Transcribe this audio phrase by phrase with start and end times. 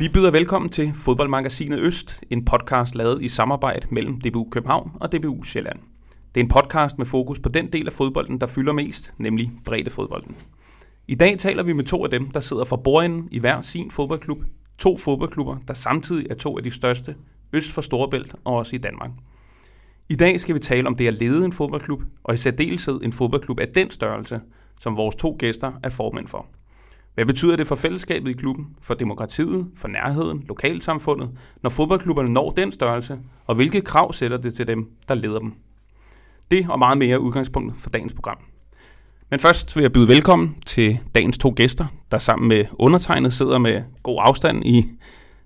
[0.00, 5.12] Vi byder velkommen til Fodboldmagasinet Øst, en podcast lavet i samarbejde mellem DBU København og
[5.12, 5.78] DBU Sjælland.
[6.34, 9.50] Det er en podcast med fokus på den del af fodbolden, der fylder mest, nemlig
[9.64, 10.36] breddefodbolden.
[11.08, 13.90] I dag taler vi med to af dem, der sidder for bordenden i hver sin
[13.90, 14.38] fodboldklub.
[14.78, 17.16] To fodboldklubber, der samtidig er to af de største
[17.52, 19.10] øst for Storebælt og også i Danmark.
[20.08, 23.12] I dag skal vi tale om det at lede en fodboldklub, og i særdeleshed en
[23.12, 24.40] fodboldklub af den størrelse,
[24.78, 26.46] som vores to gæster er formænd for.
[27.14, 31.30] Hvad betyder det for fællesskabet i klubben, for demokratiet, for nærheden, lokalsamfundet,
[31.62, 35.52] når fodboldklubberne når den størrelse, og hvilke krav sætter det til dem, der leder dem?
[36.50, 38.38] Det og meget mere er udgangspunktet for dagens program.
[39.30, 43.58] Men først vil jeg byde velkommen til dagens to gæster, der sammen med undertegnet sidder
[43.58, 44.86] med god afstand i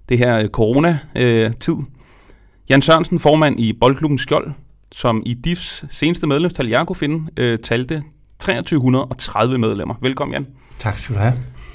[0.08, 1.76] det her øh, corona-tid.
[2.68, 4.52] Jan Sørensen, formand i Boldklubben Skjold,
[4.92, 8.02] som i DIFs seneste medlemstal, jeg kunne finde, øh, talte
[8.40, 9.94] 2330 medlemmer.
[10.00, 10.46] Velkommen, Jan.
[10.78, 11.34] Tak skal du have.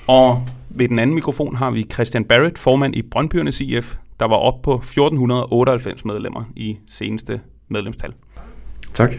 [0.09, 4.35] Og ved den anden mikrofon har vi Christian Barrett, formand i Brøndbyernes IF, der var
[4.35, 8.13] op på 1498 medlemmer i seneste medlemstal.
[8.93, 9.11] Tak.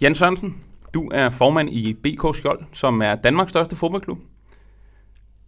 [0.00, 0.56] Jan Sørensen,
[0.94, 4.18] du er formand i BK Skjold, som er Danmarks største fodboldklub.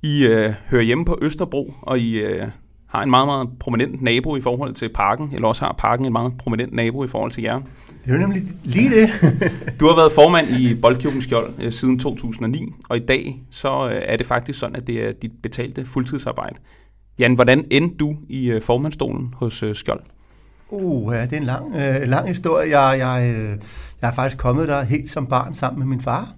[0.02, 2.48] I øh, hører hjemme på Østerbro, og I øh,
[2.94, 6.12] har en meget, meget prominent nabo i forhold til parken, eller også har parken en
[6.12, 7.60] meget prominent nabo i forhold til jer.
[8.04, 9.10] Det er jo nemlig lige det.
[9.80, 14.02] du har været formand i Boldklubben Skjold øh, siden 2009, og i dag så øh,
[14.04, 16.54] er det faktisk sådan, at det er dit betalte fuldtidsarbejde.
[17.18, 20.00] Jan, hvordan endte du i øh, formandstolen hos øh, Skjold?
[20.70, 22.80] Uh, ja, det er en lang, øh, lang historie.
[22.80, 23.58] Jeg, jeg, øh,
[24.02, 26.32] jeg er faktisk kommet der helt som barn sammen med min far.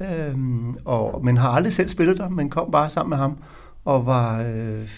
[0.00, 3.38] Øhm, og, men har aldrig selv spillet der, men kom bare sammen med ham
[3.84, 4.88] og var øh,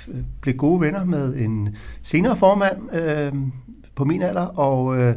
[0.41, 3.33] blev gode venner med en senere formand øh,
[3.95, 5.15] på min alder, og, øh,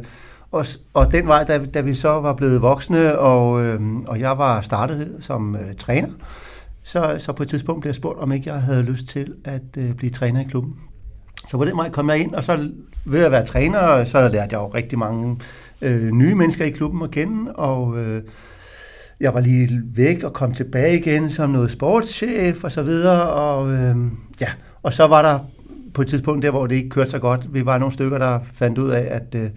[0.52, 4.38] og, og den vej, da, da vi så var blevet voksne, og, øh, og jeg
[4.38, 6.08] var startet som øh, træner,
[6.82, 9.62] så, så på et tidspunkt blev jeg spurgt, om ikke jeg havde lyst til at
[9.78, 10.76] øh, blive træner i klubben.
[11.48, 12.70] Så på den vej kom jeg ind, og så
[13.04, 15.38] ved at være træner, så lærte jeg jo rigtig mange
[15.82, 18.22] øh, nye mennesker i klubben at kende, og øh,
[19.20, 23.72] jeg var lige væk og kom tilbage igen som noget sportschef og så videre, og
[23.72, 23.96] øh,
[24.40, 24.48] ja,
[24.82, 25.38] og så var der
[25.94, 27.54] på et tidspunkt der, hvor det ikke kørte så godt.
[27.54, 29.50] Vi var nogle stykker, der fandt ud af, at øh,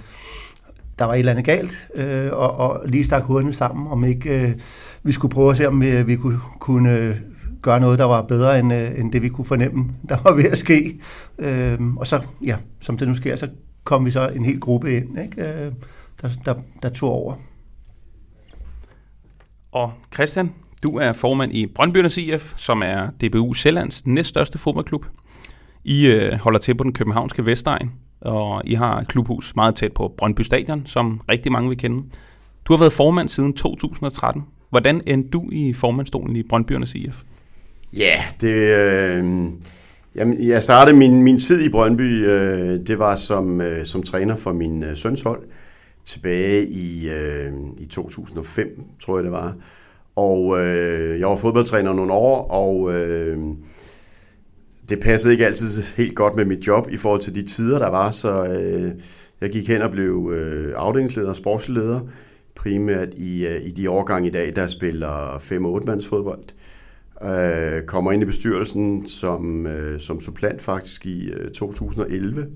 [1.00, 4.48] der var et eller andet galt, øh, og, og lige stak hovederne sammen, om ikke
[4.48, 4.54] øh,
[5.04, 7.16] vi skulle prøve at se, om vi, vi kunne, kunne øh,
[7.62, 10.46] gøre noget, der var bedre end, øh, end det, vi kunne fornemme, der var ved
[10.46, 11.00] at ske.
[11.40, 13.48] Øh, og så, ja, som det nu sker, så
[13.84, 15.42] kom vi så en hel gruppe ind, ikke?
[15.42, 15.72] Øh,
[16.22, 17.36] der, der, der tog over.
[19.72, 25.06] Og Christian, du er formand i Brøndbyernes IF, som er DBU Sjællands næststørste fodboldklub.
[25.84, 29.94] I øh, holder til på den københavnske Vestegn, og I har et klubhus meget tæt
[29.94, 32.04] på Brøndby Stadion, som rigtig mange vil kende.
[32.66, 34.44] Du har været formand siden 2013.
[34.70, 37.22] Hvordan endte du i formandstolen i Brøndbyernes IF?
[37.94, 38.54] Ja, yeah, det...
[38.54, 39.52] Øh,
[40.16, 44.36] jamen, jeg startede min, min tid i Brøndby, øh, det var som, øh, som træner
[44.36, 45.42] for min øh, søns hold
[46.06, 49.56] tilbage i, øh, i 2005, tror jeg det var.
[50.16, 53.38] Og øh, jeg var fodboldtræner nogle år, og øh,
[54.90, 57.90] det passede ikke altid helt godt med mit job i forhold til de tider, der
[57.90, 58.92] var, så øh,
[59.42, 62.00] jeg gik hen og blev øh, afdelingsleder og sportsleder,
[62.56, 66.44] primært i, øh, i de årgange i dag, der spiller 5-8-mands fodbold.
[67.24, 72.48] Øh, kommer ind i bestyrelsen som, øh, som supplant faktisk i øh, 2011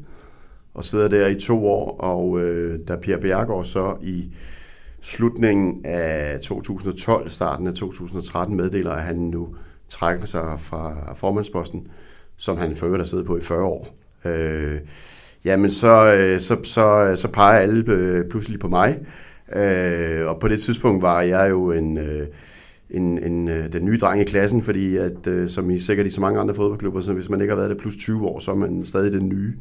[0.75, 4.31] og sidder der i to år, og øh, da Pierre Bjergård så i
[5.01, 9.55] slutningen af 2012, starten af 2013 meddeler, at han nu
[9.87, 11.87] trækker sig fra formandsposten,
[12.37, 13.95] som han før har siddet på i 40 år.
[14.25, 14.79] Øh,
[15.45, 18.99] jamen så, øh, så, så, så peger alle øh, pludselig på mig,
[19.55, 21.97] øh, og på det tidspunkt var jeg jo en...
[21.97, 22.27] Øh,
[22.89, 26.09] en, en, øh, den nye dreng i klassen, fordi at, øh, som i sikkert i
[26.09, 28.51] så mange andre fodboldklubber, så hvis man ikke har været der plus 20 år, så
[28.51, 29.53] er man stadig den nye.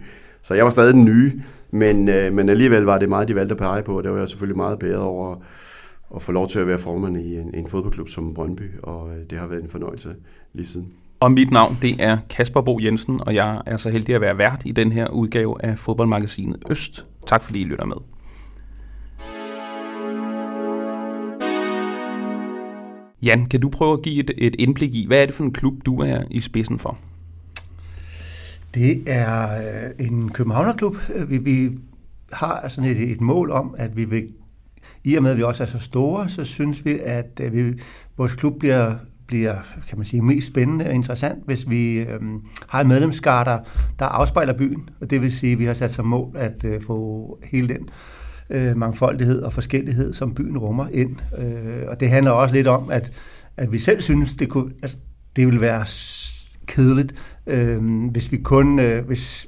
[0.45, 1.33] Så jeg var stadig den nye,
[1.71, 4.19] men, øh, men alligevel var det meget, de valgte at pege på, og det var
[4.19, 5.37] jeg selvfølgelig meget bedre over
[6.17, 9.31] at få lov til at være formand i en, en fodboldklub som Brøndby, og øh,
[9.31, 10.15] det har været en fornøjelse
[10.53, 10.89] lige siden.
[11.21, 14.39] Og mit navn, det er Kasper Bo Jensen, og jeg er så heldig at være
[14.39, 17.07] vært i den her udgave af fodboldmagasinet Øst.
[17.27, 17.97] Tak fordi I lytter med.
[23.23, 25.53] Jan, kan du prøve at give et, et indblik i, hvad er det for en
[25.53, 26.99] klub, du er i spidsen for?
[28.75, 30.97] Det er øh, en københavnerklub.
[31.29, 31.77] Vi, vi
[32.33, 34.29] har sådan et, et mål om, at vi vil,
[35.05, 37.81] i og med at vi også er så store, så synes vi, at øh, vi,
[38.17, 38.95] vores klub bliver
[39.27, 39.55] bliver
[39.89, 43.59] kan man sige, mest spændende og interessant, hvis vi øhm, har en medlemskar, der,
[43.99, 44.89] der afspejler byen.
[45.01, 47.89] Og det vil sige, at vi har sat som mål at øh, få hele den
[48.51, 51.17] øh, mangfoldighed og forskellighed, som byen rummer ind.
[51.39, 53.13] Øh, og det handler også lidt om, at,
[53.57, 54.97] at vi selv synes, det, kunne, altså,
[55.37, 55.87] det ville være
[56.67, 57.15] kedeligt,
[57.47, 59.47] øh, hvis vi kun, øh, hvis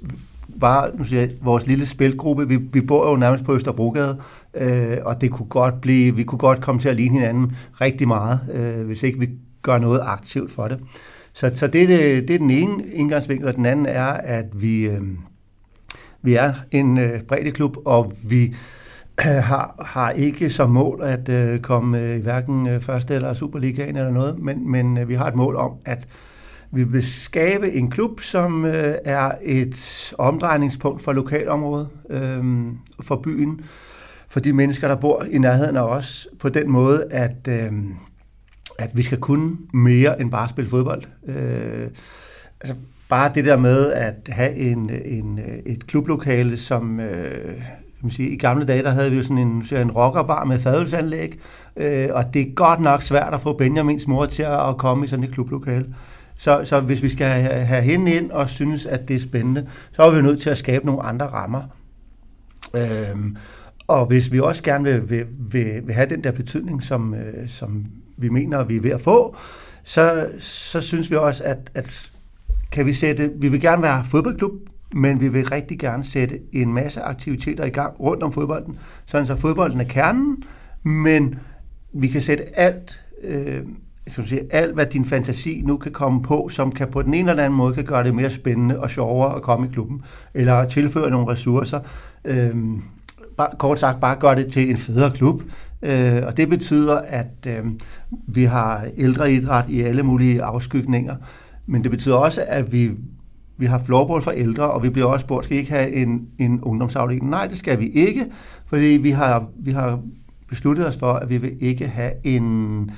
[0.61, 4.21] bare, nu siger jeg, vores lille spilgruppe, vi, vi bor jo nærmest på Østerbrogade,
[4.55, 8.09] øh, og det kunne godt blive, vi kunne godt komme til at ligne hinanden rigtig
[8.09, 9.29] meget, øh, hvis ikke vi
[9.63, 10.79] gør noget aktivt for det.
[11.33, 14.47] Så, så det, er det, det er den ene indgangsvinkel, og den anden er, at
[14.53, 15.03] vi, øh,
[16.23, 18.55] vi er en øh, breddeklub, og vi øh,
[19.51, 23.97] har, har ikke som mål at øh, komme øh, i hverken øh, første eller Superligaen
[23.97, 26.09] eller noget, men, men øh, vi har et mål om, at
[26.73, 32.45] vi vil skabe en klub, som øh, er et omdrejningspunkt for lokalområdet, øh,
[33.01, 33.61] for byen,
[34.29, 37.73] for de mennesker, der bor i nærheden af os, på den måde, at, øh,
[38.79, 41.03] at vi skal kunne mere end bare spille fodbold.
[41.27, 41.89] Øh,
[42.61, 42.77] altså,
[43.09, 48.29] bare det der med at have en, en, et klublokale, som øh, kan man sige,
[48.31, 51.39] i gamle dage, der havde vi jo sådan en, en rockerbar med fadølsanlæg,
[51.77, 55.09] øh, og det er godt nok svært at få Benjamins mor til at komme i
[55.09, 55.87] sådan et klublokale.
[56.37, 59.67] Så, så hvis vi skal have, have hende ind og synes, at det er spændende,
[59.93, 61.63] så er vi nødt til at skabe nogle andre rammer.
[62.77, 63.37] Øhm,
[63.87, 67.49] og hvis vi også gerne vil, vil, vil, vil have den der betydning, som, øh,
[67.49, 67.87] som
[68.17, 69.37] vi mener, vi er ved at få,
[69.85, 72.13] så, så synes vi også, at, at
[72.73, 74.53] kan vi sætte, vi vil gerne være fodboldklub,
[74.95, 79.27] men vi vil rigtig gerne sætte en masse aktiviteter i gang rundt om fodbolden, sådan
[79.27, 80.43] så fodbolden er kernen,
[80.83, 81.39] men
[81.93, 83.63] vi kan sætte alt, øh,
[84.13, 87.31] skal sige, alt hvad din fantasi nu kan komme på, som kan på den ene
[87.31, 90.03] eller anden måde kan gøre det mere spændende og sjovere at komme i klubben,
[90.35, 91.81] eller tilføre nogle ressourcer.
[92.25, 92.55] Øh,
[93.37, 95.43] bare, kort sagt, bare gøre det til en federe klub.
[95.83, 97.65] Øh, og det betyder, at øh,
[98.27, 101.17] vi har ældre idræt i alle mulige afskygninger,
[101.67, 102.91] men det betyder også, at vi,
[103.59, 106.27] vi har floorball for ældre, og vi bliver også spurgt, skal I ikke have en,
[106.39, 107.31] en ungdomsafdeling?
[107.31, 108.27] Nej, det skal vi ikke,
[108.67, 110.01] fordi vi har, vi har
[110.49, 112.91] besluttet os for, at vi vil ikke have en,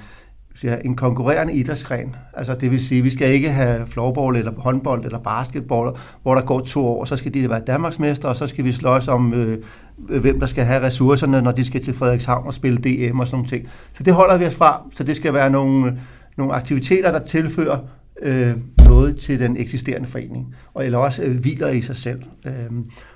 [0.64, 2.16] en konkurrerende idrætsgren.
[2.34, 6.34] Altså det vil sige, at vi skal ikke have floorball eller håndbold eller basketball, hvor
[6.34, 9.34] der går to år, så skal de være Danmarksmester, og så skal vi slås om,
[9.34, 9.58] øh,
[9.96, 13.38] hvem der skal have ressourcerne, når de skal til Frederikshavn og spille DM og sådan
[13.38, 13.48] noget.
[13.48, 13.68] ting.
[13.94, 16.00] Så det holder vi os fra, så det skal være nogle,
[16.36, 17.78] nogle aktiviteter, der tilfører
[18.22, 22.22] øh, noget til den eksisterende forening, og eller også øh, hviler i sig selv.
[22.46, 22.70] Øh,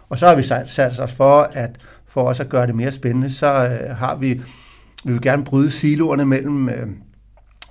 [0.08, 1.70] og så har vi sat, sat os for, at
[2.06, 4.40] for os at gøre det mere spændende, så øh, har vi,
[5.04, 6.86] vi vil gerne bryde siloerne mellem, øh,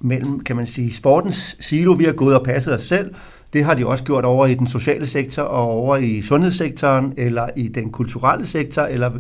[0.02, 3.14] mellem, kan man sige, sportens silo, vi har gået og passet os selv,
[3.54, 7.50] det har de også gjort over i den sociale sektor og over i sundhedssektoren eller
[7.56, 9.12] i den kulturelle sektor, eller,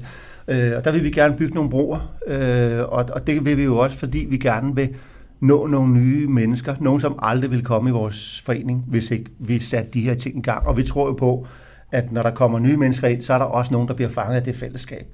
[0.48, 3.64] øh, og der vil vi gerne bygge nogle broer, øh, og, og det vil vi
[3.64, 4.90] jo også, fordi vi gerne vil
[5.40, 9.60] nå nogle nye mennesker, nogen som aldrig vil komme i vores forening, hvis ikke vi
[9.60, 10.68] satte de her ting i gang.
[10.68, 11.48] Og vi tror jo på,
[11.92, 14.36] at når der kommer nye mennesker ind, så er der også nogen, der bliver fanget
[14.36, 15.06] af det fællesskab.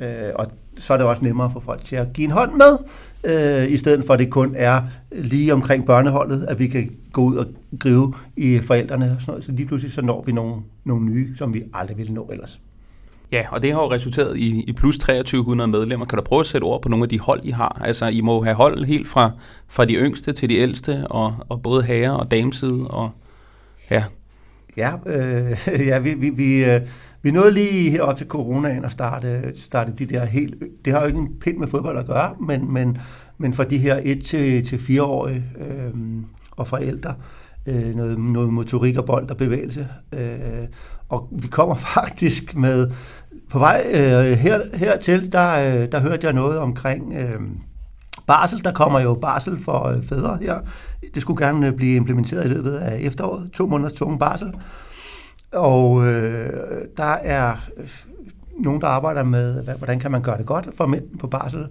[0.00, 0.46] Øh, og
[0.78, 2.78] så er det også nemmere for folk til at give en hånd med,
[3.24, 4.82] øh, i stedet for at det kun er
[5.12, 7.46] lige omkring børneholdet, at vi kan gå ud og
[7.78, 9.44] gribe i forældrene og sådan noget.
[9.44, 12.60] Så lige pludselig så når vi nogle, nogle nye, som vi aldrig ville nå ellers.
[13.32, 16.06] Ja, og det har jo resulteret i, i plus 2300 medlemmer.
[16.06, 17.82] Kan du prøve at sætte ord på nogle af de hold, I har?
[17.84, 19.30] Altså, I må have hold helt fra,
[19.68, 23.10] fra de yngste til de ældste, og, og både herre- og dameside, og
[23.90, 24.04] ja.
[24.76, 25.56] Ja, øh,
[25.88, 26.80] ja vi, vi, vi, øh,
[27.26, 30.54] vi nåede lige op til coronaen og starte, starte de der helt...
[30.84, 32.98] Det har jo ikke en pind med fodbold at gøre, men, men,
[33.38, 35.94] men for de her 1-4-årige øh,
[36.50, 37.14] og forældre,
[37.66, 39.88] øh, noget, noget motorik og bold og bevægelse.
[40.14, 40.66] Øh,
[41.08, 42.90] og vi kommer faktisk med,
[43.50, 47.40] på vej øh, her, hertil, der, øh, der hørte jeg noget omkring øh,
[48.26, 48.64] barsel.
[48.64, 50.58] Der kommer jo barsel for øh, fædre her.
[51.14, 53.50] Det skulle gerne øh, blive implementeret i løbet af efteråret.
[53.52, 54.52] To måneders tvungen barsel.
[55.56, 57.88] Og øh, der er øh,
[58.58, 61.66] nogen, der arbejder med, hvordan kan man gøre det godt for mænd på barsel.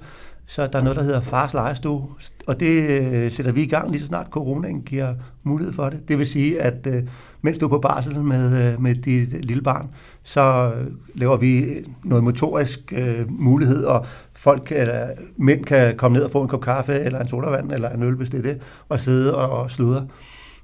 [0.48, 2.08] Så der er noget, der hedder fars lejestue,
[2.48, 5.14] og det øh, sætter vi i gang lige så snart coronaen giver
[5.44, 6.08] mulighed for det.
[6.08, 7.04] Det vil sige, at øh,
[7.42, 9.90] mens du er på barsel med, øh, med dit lille barn,
[10.24, 11.66] så øh, laver vi
[12.04, 16.62] noget motorisk øh, mulighed, og folk, eller mænd kan komme ned og få en kop
[16.62, 20.08] kaffe, eller en sodavand, eller en øl, hvis det er det, og sidde og sludre.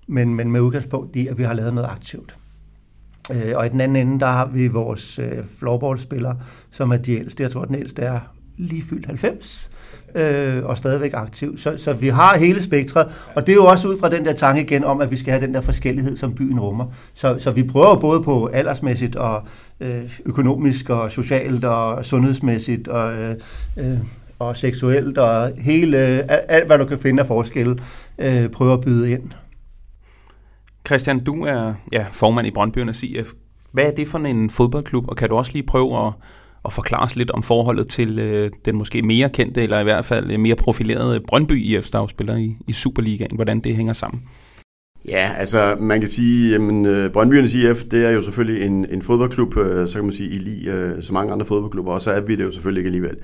[0.08, 2.36] Men, men med udgangspunkt i, at vi har lavet noget aktivt.
[3.32, 6.36] Øh, og i den anden ende, der har vi vores øh, floorballspiller,
[6.72, 7.44] som er de ældste.
[7.44, 8.20] Jeg tror, den ældste er
[8.58, 9.72] lige fyldt 90
[10.16, 11.58] øh, og stadigvæk aktiv.
[11.58, 14.34] Så, så vi har hele spektret, og det er jo også ud fra den der
[14.34, 16.86] tanke igen om, at vi skal have den der forskellighed, som byen rummer.
[17.13, 19.44] Så, så vi prøver både på aldersmæssigt og
[19.80, 23.36] øh, økonomisk og socialt og sundhedsmæssigt og, øh,
[23.78, 23.98] øh,
[24.40, 25.98] og seksuelt og hele,
[26.51, 27.78] alt hvad du kan finde af forskelle,
[28.20, 29.32] øh, prøver at byde ind.
[30.91, 33.27] Christian, du er ja, formand i Brøndbyernes IF.
[33.71, 36.13] Hvad er det for en fodboldklub, og kan du også lige prøve at
[36.65, 40.05] at forklare os lidt om forholdet til øh, den måske mere kendte, eller i hvert
[40.05, 44.24] fald øh, mere profilerede Brøndby IF, der spiller i, i Superligaen, hvordan det hænger sammen.
[45.07, 49.01] Ja, altså man kan sige, at øh, Brøndbyernes IF, det er jo selvfølgelig en, en
[49.01, 52.12] fodboldklub, øh, så kan man sige, i lige øh, så mange andre fodboldklubber, og så
[52.12, 53.17] er vi det jo selvfølgelig ikke alligevel.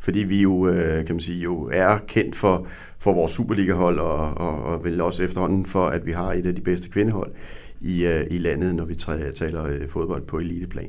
[0.00, 2.66] Fordi vi jo, øh, kan man sige, jo er kendt for,
[2.98, 6.54] for vores Superliga-hold, og, og, og vel også efterhånden for, at vi har et af
[6.54, 7.30] de bedste kvindehold
[7.80, 8.94] i, øh, i landet, når vi
[9.34, 10.88] taler øh, fodbold på eliteplan.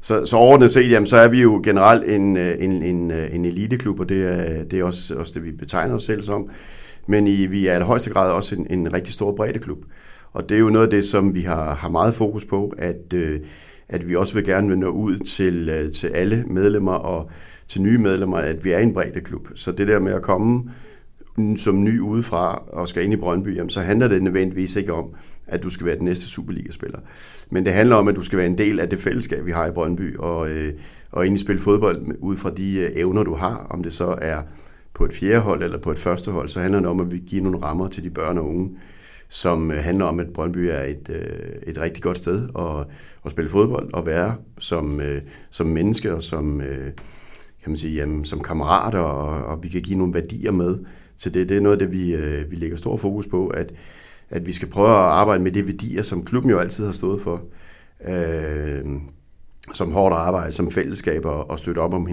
[0.00, 4.00] Så, så overordnet set, jamen, så er vi jo generelt en, en, en, en eliteklub,
[4.00, 6.50] og det er, det er også, også det, vi betegner os selv som
[7.06, 9.84] men i, vi er i højeste grad også en, en rigtig stor breddeklub.
[10.32, 13.12] Og det er jo noget af det, som vi har, har meget fokus på, at,
[13.14, 13.40] øh,
[13.88, 17.30] at vi også vil gerne vil nå ud til, øh, til alle medlemmer og
[17.68, 19.48] til nye medlemmer, at vi er en breddeklub.
[19.54, 20.70] Så det der med at komme
[21.56, 25.14] som ny udefra og skal ind i Brøndby, jamen, så handler det nødvendigvis ikke om,
[25.46, 26.98] at du skal være den næste Superliga-spiller.
[27.50, 29.66] Men det handler om, at du skal være en del af det fællesskab, vi har
[29.66, 30.72] i Brøndby, og, øh,
[31.12, 34.42] og egentlig spille fodbold ud fra de øh, evner, du har, om det så er
[34.94, 37.18] på et fjerde hold eller på et første hold, så handler det om, at vi
[37.26, 38.70] giver nogle rammer til de børn og unge,
[39.32, 42.86] som øh, handler om, at Brøndby er et, øh, et rigtig godt sted at,
[43.24, 46.84] at spille fodbold og være som, øh, som menneske og som, øh,
[47.62, 50.78] kan man sige, jamen, som kammerater, og, og vi kan give nogle værdier med
[51.18, 51.48] til det.
[51.48, 53.72] Det er noget af det, vi, øh, vi lægger stor fokus på, at,
[54.30, 57.20] at vi skal prøve at arbejde med de værdier, som klubben jo altid har stået
[57.20, 57.42] for.
[58.08, 58.84] Øh,
[59.74, 62.08] som hårdt arbejde, som fællesskaber og støtte op om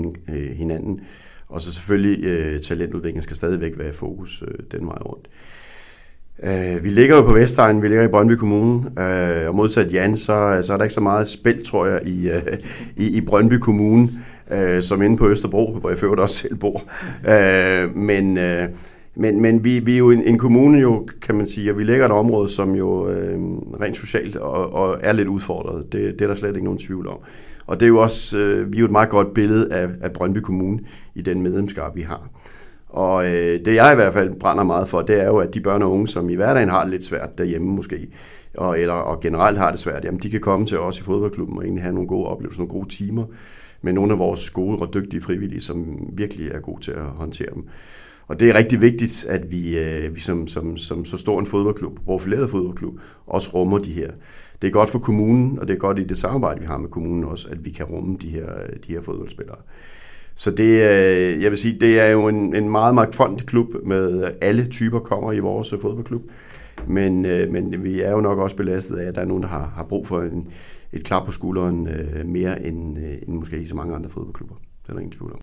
[0.53, 1.01] hinanden.
[1.47, 5.27] Og så selvfølgelig øh, talentudvikling skal stadigvæk være i fokus øh, den vej rundt.
[6.43, 10.17] Øh, vi ligger jo på Vestegn, vi ligger i Brøndby Kommune, øh, og modsat Jan,
[10.17, 12.41] så, så er der ikke så meget spil, tror jeg, i, øh,
[12.97, 14.09] i, i Brøndby Kommune,
[14.51, 16.83] øh, som inde på Østerbro, hvor jeg før også selv bor.
[17.29, 18.67] Øh, men øh,
[19.15, 21.83] men, men vi, vi er jo en, en kommune, jo, kan man sige, og vi
[21.83, 23.39] ligger et område, som jo øh,
[23.81, 25.91] rent socialt og, og er lidt udfordret.
[25.91, 27.17] Det, det er der slet ikke nogen tvivl om.
[27.67, 30.11] Og det er jo også, øh, vi er jo et meget godt billede af, af
[30.11, 30.79] Brøndby Kommune
[31.15, 32.29] i den medlemskab, vi har.
[32.89, 35.61] Og øh, det jeg i hvert fald brænder meget for, det er jo, at de
[35.61, 38.07] børn og unge, som i hverdagen har det lidt svært derhjemme måske,
[38.57, 41.57] og, eller, og generelt har det svært, jamen de kan komme til os i fodboldklubben
[41.57, 43.23] og egentlig have nogle gode oplevelser, nogle gode timer
[43.81, 47.53] med nogle af vores gode og dygtige frivillige, som virkelig er gode til at håndtere
[47.53, 47.67] dem.
[48.27, 51.45] Og det er rigtig vigtigt, at vi, øh, vi som, som, som så stor en
[51.45, 54.11] fodboldklub, profileret fodboldklub, også rummer de her.
[54.61, 56.89] Det er godt for kommunen, og det er godt i det samarbejde, vi har med
[56.89, 59.57] kommunen også, at vi kan rumme de her, øh, de her fodboldspillere.
[60.39, 60.79] Så det,
[61.41, 65.31] jeg vil sige, det er jo en, en meget magtfondig klub med alle typer kommer
[65.31, 66.21] i vores øh, fodboldklub.
[66.87, 69.49] Men, øh, men vi er jo nok også belastet af, at der er nogen, der
[69.49, 70.47] har, har brug for en,
[70.93, 74.55] et klap på skulderen øh, mere end, end måske i så mange andre fodboldklubber.
[74.55, 75.39] Det er der ingen tvivl om.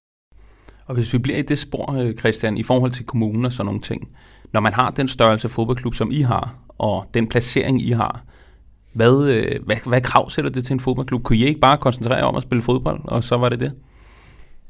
[0.86, 3.80] Og hvis vi bliver i det spor, Christian, i forhold til kommunen og sådan nogle
[3.80, 4.08] ting,
[4.52, 8.24] når man har den størrelse fodboldklub, som I har, og den placering, I har,
[8.92, 11.22] hvad, hvad, hvad krav sætter det til en fodboldklub?
[11.22, 13.72] Kunne I ikke bare koncentrere om at spille fodbold, og så var det det?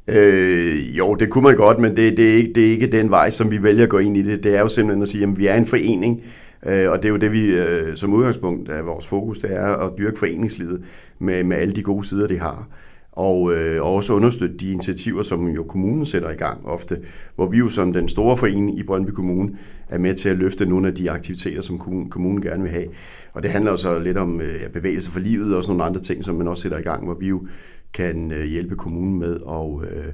[0.08, 3.10] Øh, jo, det kunne man godt, men det, det, er ikke, det er ikke den
[3.10, 4.44] vej, som vi vælger at gå ind i det.
[4.44, 6.22] Det er jo simpelthen at sige, at vi er en forening,
[6.66, 9.66] øh, og det er jo det, vi øh, som udgangspunkt af vores fokus, det er
[9.66, 10.82] at dyrke foreningslivet
[11.18, 12.68] med, med alle de gode sider, det har
[13.16, 16.98] og, øh, også understøtte de initiativer, som jo kommunen sætter i gang ofte,
[17.34, 19.50] hvor vi jo som den store forening i Brøndby Kommune
[19.88, 21.78] er med til at løfte nogle af de aktiviteter, som
[22.10, 22.86] kommunen gerne vil have.
[23.34, 26.00] Og det handler jo så lidt om øh, bevægelse for livet og sådan nogle andre
[26.00, 27.46] ting, som man også sætter i gang, hvor vi jo
[27.94, 30.12] kan øh, hjælpe kommunen med at, øh,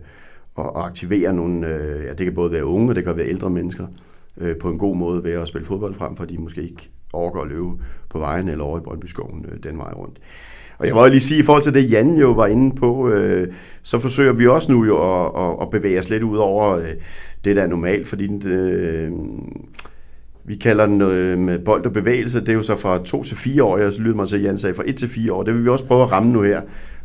[0.59, 3.51] at aktivere nogle, øh, ja det kan både være unge, og det kan være ældre
[3.51, 3.87] mennesker,
[4.39, 7.43] øh, på en god måde ved at spille fodbold frem, for de måske ikke overgår
[7.43, 7.71] at løbe
[8.09, 10.19] på vejen eller over i Brøndbyskoven øh, den vej rundt.
[10.79, 13.53] Og jeg må lige sige, i forhold til det, Jan jo var inde på, øh,
[13.83, 16.85] så forsøger vi også nu jo at, at, at bevæge os lidt ud over øh,
[17.45, 19.13] det, der er normalt, fordi øh,
[20.45, 23.37] vi kalder den øh, med bold og bevægelse, det er jo så fra 2 til
[23.37, 25.43] 4 år, jeg lyder mig til, Jan sagde, fra 1 til 4 år.
[25.43, 26.63] Det vil vi også prøve at ramme nu her,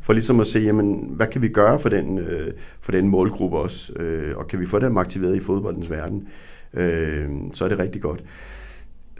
[0.07, 3.57] for ligesom at se, jamen, hvad kan vi gøre for den, øh, for den målgruppe
[3.57, 6.27] også, øh, og kan vi få dem aktiveret i fodboldens verden,
[6.73, 8.23] øh, så er det rigtig godt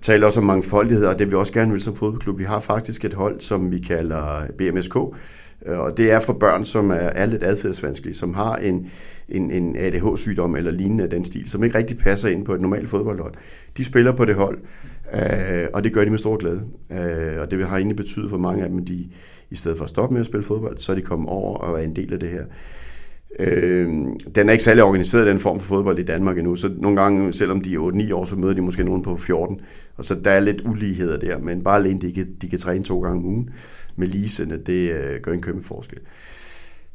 [0.01, 2.39] taler også om mangfoldighed, og det vi også gerne vil som fodboldklub.
[2.39, 4.95] Vi har faktisk et hold, som vi kalder BMSK,
[5.65, 8.91] øh, og det er for børn, som er, er lidt adfærdsvanskelige, som har en,
[9.29, 12.61] en, en ADH-sygdom eller lignende af den stil, som ikke rigtig passer ind på et
[12.61, 13.33] normalt fodboldhold.
[13.77, 14.59] De spiller på det hold,
[15.13, 16.61] øh, og det gør de med stor glæde.
[16.91, 19.07] Øh, og det har egentlig betydet for mange af dem, at de
[19.49, 21.79] i stedet for at stoppe med at spille fodbold, så er de kommet over og
[21.79, 22.43] er en del af det her.
[23.39, 23.87] Øh,
[24.35, 27.33] den er ikke særlig organiseret, den form for fodbold i Danmark endnu, så nogle gange,
[27.33, 29.59] selvom de er 8-9 år, så møder de måske nogen på 14,
[29.97, 32.83] og så der er lidt uligheder der, men bare alene de kan, de kan træne
[32.83, 33.49] to gange om ugen
[33.95, 35.99] med ligesende, det øh, gør en kæmpe forskel.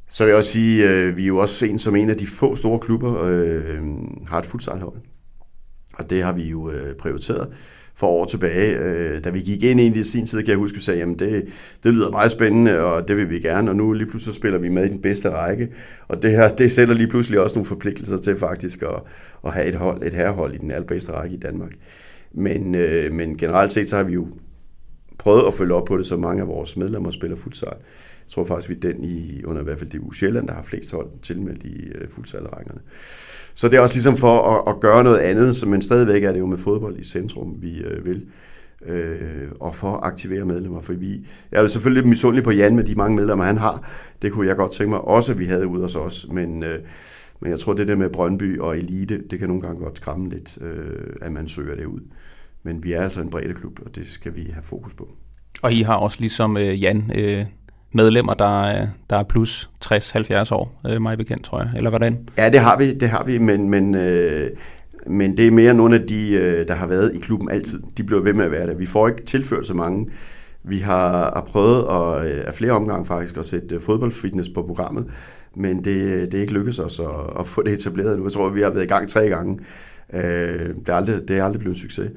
[0.09, 2.26] Så vil jeg også sige, øh, vi er jo også en som en af de
[2.26, 3.82] få store klubber, øh,
[4.26, 4.94] har et futsalhold.
[5.94, 7.49] Og det har vi jo øh, prioriteret,
[7.94, 8.76] for år tilbage.
[8.76, 11.18] Øh, da vi gik ind i sin tid, kan jeg huske, at vi sagde, jamen
[11.18, 11.44] det,
[11.84, 14.68] det lyder meget spændende, og det vil vi gerne, og nu lige pludselig spiller vi
[14.68, 15.68] med i den bedste række,
[16.08, 19.02] og det her, det sætter lige pludselig også nogle forpligtelser til faktisk at,
[19.44, 21.72] at have et hold, et herrehold i den allerbedste række i Danmark.
[22.32, 24.26] Men, øh, men generelt set, så har vi jo
[25.23, 27.69] prøvet at følge op på det, så mange af vores medlemmer spiller futsal.
[27.69, 30.62] Jeg tror faktisk, vi er den i, under i hvert fald DBU Sjælland, der har
[30.62, 32.81] flest hold tilmeldt i øh, futsalrækkerne.
[33.55, 36.33] Så det er også ligesom for at, at gøre noget andet, så, men stadigvæk er
[36.33, 38.26] det jo med fodbold i centrum, vi øh, vil.
[38.87, 42.76] Øh, og for at aktivere medlemmer, for vi, jeg er jo selvfølgelig misundelig på Jan
[42.76, 43.91] med de mange medlemmer, han har.
[44.23, 46.79] Det kunne jeg godt tænke mig også, at vi havde ude hos os, men, øh,
[47.41, 50.29] men jeg tror, det der med Brøndby og Elite, det kan nogle gange godt skræmme
[50.29, 52.00] lidt, øh, at man søger det ud.
[52.62, 55.09] Men vi er altså en bredde klub, og det skal vi have fokus på.
[55.62, 57.47] Og I har også ligesom øh, Jan øh,
[57.92, 61.71] medlemmer, der, er, der er plus 60-70 år, øh, mig bekendt, tror jeg.
[61.76, 62.28] Eller hvordan?
[62.38, 64.50] Ja, det har vi, det har vi men, men, øh,
[65.07, 67.83] men det er mere nogle af de, øh, der har været i klubben altid.
[67.97, 68.75] De bliver ved med at være der.
[68.75, 70.09] Vi får ikke tilført så mange.
[70.64, 75.07] Vi har, har prøvet at, øh, af flere omgange faktisk at sætte fodboldfitness på programmet,
[75.57, 78.25] men det, det er ikke lykkedes os at, at få det etableret nu.
[78.25, 79.59] Jeg tror, vi har været i gang tre gange.
[80.14, 82.11] Øh, det, er aldrig, det er aldrig blevet en succes.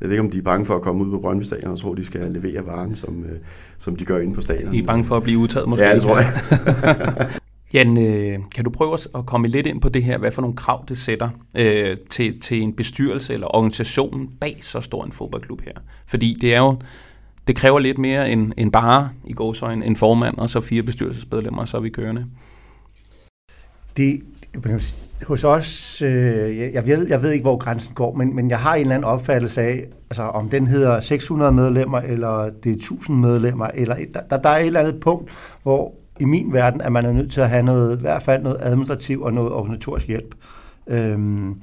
[0.00, 1.78] Jeg ved ikke, om de er bange for at komme ud på Brøndby Stadion og
[1.78, 3.38] tror, de skal levere varen, som, øh,
[3.78, 4.72] som de gør inde på stadion.
[4.72, 5.86] De er bange for at blive udtaget måske?
[5.86, 7.30] Ja, det tror jeg.
[7.72, 10.56] Jan, øh, kan du prøve at komme lidt ind på det her, hvad for nogle
[10.56, 15.60] krav det sætter øh, til, til en bestyrelse eller organisationen bag så stor en fodboldklub
[15.60, 15.72] her?
[16.06, 16.78] Fordi det er jo,
[17.46, 21.60] det kræver lidt mere end, end bare i gåsøjne en formand og så fire bestyrelsesmedlemmer,
[21.60, 22.26] og så er vi kørende.
[23.96, 24.20] Det,
[25.26, 28.74] hos os, øh, jeg, ved, jeg ved ikke, hvor grænsen går, men, men jeg har
[28.74, 33.18] en eller anden opfattelse af, altså om den hedder 600 medlemmer, eller det er 1000
[33.18, 33.96] medlemmer, eller
[34.30, 35.30] der, der er et eller andet punkt,
[35.62, 38.42] hvor i min verden at man er nødt til at have noget, i hvert fald
[38.42, 40.34] noget administrativ og noget organisatorisk hjælp.
[40.86, 41.54] Øhm,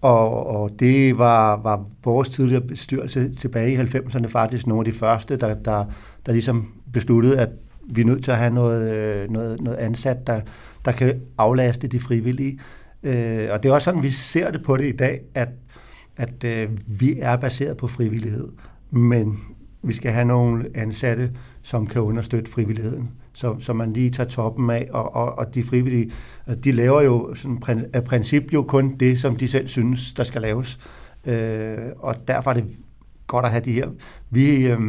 [0.00, 4.98] og, og det var, var vores tidligere bestyrelse tilbage i 90'erne faktisk nogle af de
[4.98, 5.84] første, der, der,
[6.26, 7.48] der ligesom besluttede, at
[7.90, 10.40] vi er nødt til at have noget, øh, noget, noget ansat, der,
[10.84, 12.58] der kan aflaste de frivillige.
[13.02, 15.48] Øh, og det er også sådan, vi ser det på det i dag, at,
[16.16, 16.68] at øh,
[17.00, 18.48] vi er baseret på frivillighed,
[18.90, 19.38] men
[19.82, 21.32] vi skal have nogle ansatte,
[21.64, 25.62] som kan understøtte frivilligheden, så, så man lige tager toppen af, og, og, og de
[25.62, 26.12] frivillige,
[26.46, 30.24] altså, de laver jo sådan, af princip jo kun det, som de selv synes, der
[30.24, 30.78] skal laves.
[31.26, 32.66] Øh, og derfor er det
[33.26, 33.88] godt at have de her.
[34.30, 34.80] Vi, øh,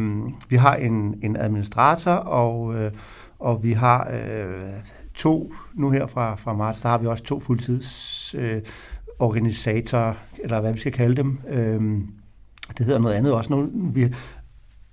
[0.48, 2.92] vi har en, en administrator, og, øh,
[3.38, 4.68] og vi har øh,
[5.14, 8.62] to, nu her fra, fra marts, der har vi også to fuldtids øh,
[9.18, 11.38] organisatorer, eller hvad vi skal kalde dem.
[11.48, 11.80] Øh,
[12.78, 13.70] det hedder noget andet også nu.
[13.92, 14.14] Vi,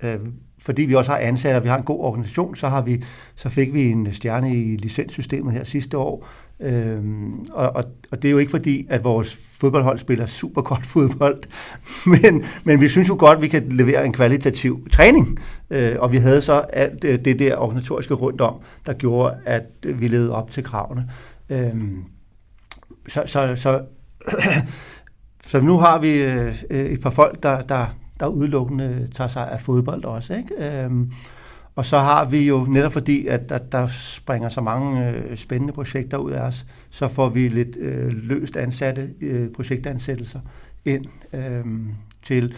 [0.03, 0.19] øh,
[0.65, 3.03] fordi vi også har ansatte, og vi har en god organisation, så, har vi,
[3.35, 6.27] så fik vi en stjerne i licenssystemet her sidste år.
[6.61, 10.85] Øhm, og, og, og det er jo ikke fordi, at vores fodboldhold spiller super godt
[10.93, 11.43] fodbold,
[12.05, 15.39] men, men vi synes jo godt, at vi kan levere en kvalitativ træning.
[15.69, 19.63] Øh, og vi havde så alt øh, det, der organisatoriske rundt om, der gjorde, at
[19.83, 21.09] vi levede op til kravene.
[21.49, 22.03] Øhm,
[23.07, 23.81] så, så, så,
[25.49, 27.85] så nu har vi øh, et par folk, der, der,
[28.21, 30.33] der udelukkende tager sig af fodbold også.
[30.33, 30.83] Ikke?
[30.83, 31.11] Øhm,
[31.75, 35.73] og så har vi jo, netop fordi, at der, der springer så mange øh, spændende
[35.73, 40.39] projekter ud af os, så får vi lidt øh, løst ansatte øh, projektansættelser
[40.85, 41.65] ind øh,
[42.23, 42.53] til,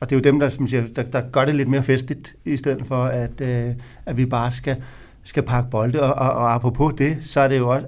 [0.00, 2.36] og det er jo dem, der, som siger, der, der gør det lidt mere festligt,
[2.44, 3.74] i stedet for, at, øh,
[4.06, 4.76] at vi bare skal,
[5.24, 6.02] skal pakke bolde.
[6.02, 7.86] Og, og, og apropos det, så er det jo også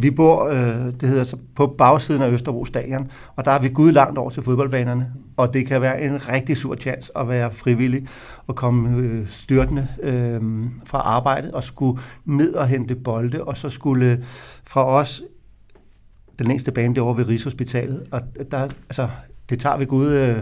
[0.00, 3.68] vi bor, øh, det hedder så, på bagsiden af Østerbro Stadion, og der er vi
[3.68, 5.12] gud langt over til fodboldbanerne.
[5.36, 8.06] Og det kan være en rigtig sur chance at være frivillig
[8.46, 10.40] og komme øh, styrtende øh,
[10.86, 14.24] fra arbejdet og skulle ned og hente bolde, og så skulle
[14.66, 15.22] fra os,
[16.38, 19.08] den længste bane derovre ved Rigshospitalet, og der, altså,
[19.50, 20.12] det tager vi gud...
[20.12, 20.36] Øh,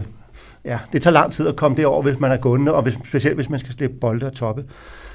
[0.65, 3.35] ja, det tager lang tid at komme derover, hvis man er gående, og hvis, specielt
[3.35, 4.63] hvis man skal slippe bolde og toppe.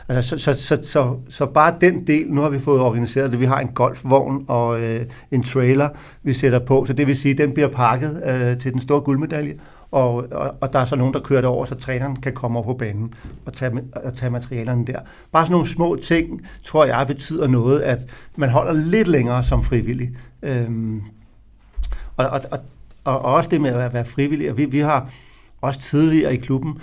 [0.09, 3.41] Altså, så, så, så, så, så bare den del, nu har vi fået organiseret det.
[3.41, 5.89] Vi har en golfvogn og øh, en trailer,
[6.23, 9.01] vi sætter på, så det vil sige, at den bliver pakket øh, til den store
[9.01, 9.55] guldmedalje,
[9.91, 12.59] og, og, og der er så nogen, der kører det over, så træneren kan komme
[12.59, 13.15] op på banen
[13.47, 14.99] og tage, og tage materialerne der.
[15.33, 17.99] Bare sådan nogle små ting, tror jeg, betyder noget, at
[18.37, 20.11] man holder lidt længere som frivillig.
[20.43, 21.03] Øhm,
[22.17, 22.59] og, og, og,
[23.05, 24.57] og også det med at være frivillig.
[24.57, 25.11] Vi, vi har
[25.61, 26.79] også tidligere i klubben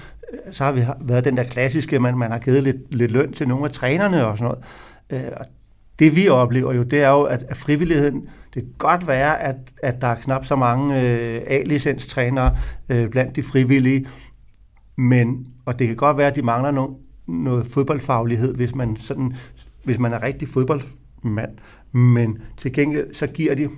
[0.51, 3.47] så har vi været den der klassiske, man, man har givet lidt, lidt løn til
[3.47, 4.55] nogle af trænerne og sådan
[5.11, 5.25] noget.
[5.25, 5.45] Øh, og
[5.99, 8.21] det vi oplever jo, det er jo, at, at frivilligheden,
[8.53, 12.57] det kan godt være, at, at der er knap så mange øh, A-licenstrænere
[12.89, 14.07] øh, blandt de frivillige,
[14.95, 16.87] men, og det kan godt være, at de mangler no,
[17.27, 19.35] noget fodboldfaglighed, hvis man, sådan,
[19.83, 21.51] hvis man er rigtig fodboldmand,
[21.91, 23.69] men til gengæld så giver de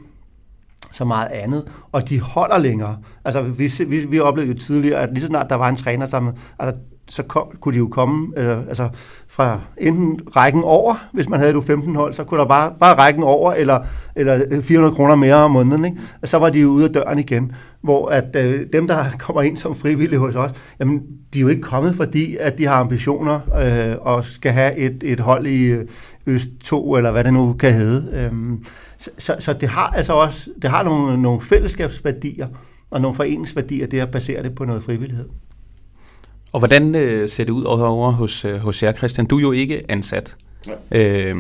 [0.92, 2.98] så meget andet, og de holder længere.
[3.26, 6.08] Altså, vi, vi, vi oplevede jo tidligere, at lige så snart der var en træner,
[6.08, 8.90] som, altså, så kom, kunne de jo komme øh, altså
[9.28, 12.96] fra enten rækken over, hvis man havde du 15 hold, så kunne der bare, bare
[12.96, 13.80] rækken over, eller,
[14.16, 15.86] eller øh, 400 kroner mere om måneden.
[15.86, 15.98] Ikke?
[16.22, 17.52] Og så var de jo ude af døren igen.
[17.82, 21.48] Hvor at øh, dem, der kommer ind som frivillige hos os, jamen, de er jo
[21.48, 25.66] ikke kommet, fordi at de har ambitioner øh, og skal have et, et hold i
[25.66, 25.88] øh,
[26.28, 28.12] Øst 2, eller hvad det nu kan hedde.
[28.14, 28.58] Øh,
[28.98, 32.48] så, så, så det har altså også det har nogle, nogle fællesskabsværdier
[32.92, 35.30] og nogle foreningsværdier, det at basere det på noget frivillighed.
[36.52, 39.28] Og hvordan øh, ser det ud over hos, øh, hos jer, Christian?
[39.28, 40.36] Du er jo ikke ansat,
[40.92, 41.00] ja.
[41.00, 41.36] øh,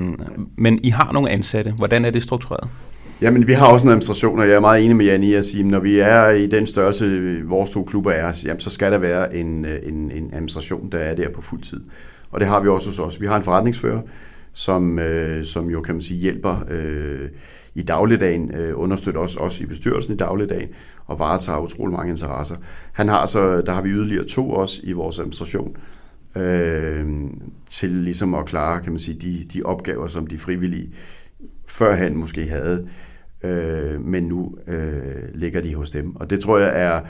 [0.55, 1.71] men I har nogle ansatte.
[1.71, 2.69] Hvordan er det struktureret?
[3.21, 5.45] Jamen, vi har også en administration, og jeg er meget enig med Jan i at
[5.45, 8.91] sige, at når vi er i den størrelse, vores to klubber er, jamen, så skal
[8.91, 11.81] der være en, en, en administration, der er der på fuld tid.
[12.31, 13.21] Og det har vi også hos os.
[13.21, 14.01] Vi har en forretningsfører,
[14.53, 17.29] som, øh, som jo kan man sige hjælper øh,
[17.77, 20.69] i dagligdagen, øh, understøtter os også i bestyrelsen i dagligdagen
[21.05, 22.55] og varetager utrolig mange interesser.
[22.93, 25.75] Han har så, der har vi yderligere to også i vores administration
[26.37, 27.05] øh,
[27.69, 30.93] til ligesom at klare, kan man sige, de, de opgaver, som de frivillige
[31.67, 32.87] førhen måske havde,
[33.43, 36.15] øh, men nu øh, ligger de hos dem.
[36.15, 37.01] Og det tror jeg er,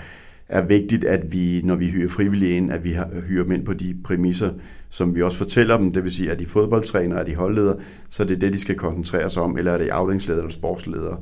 [0.49, 2.95] er vigtigt, at vi, når vi hyrer frivillige ind, at vi
[3.27, 4.51] hyrer dem ind på de præmisser,
[4.89, 7.75] som vi også fortæller dem, det vil sige, at de fodboldtrænere, er de holdledere,
[8.10, 11.17] så er det det, de skal koncentrere sig om, eller er det afdelingsleder eller sportsledere.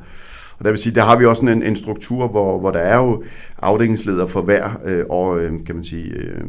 [0.57, 2.97] Og der vil sige, der har vi også en, en struktur, hvor, hvor der er
[2.97, 3.23] jo
[3.57, 6.41] afdelingsleder for hver øh, og, øh, kan man sige, øh,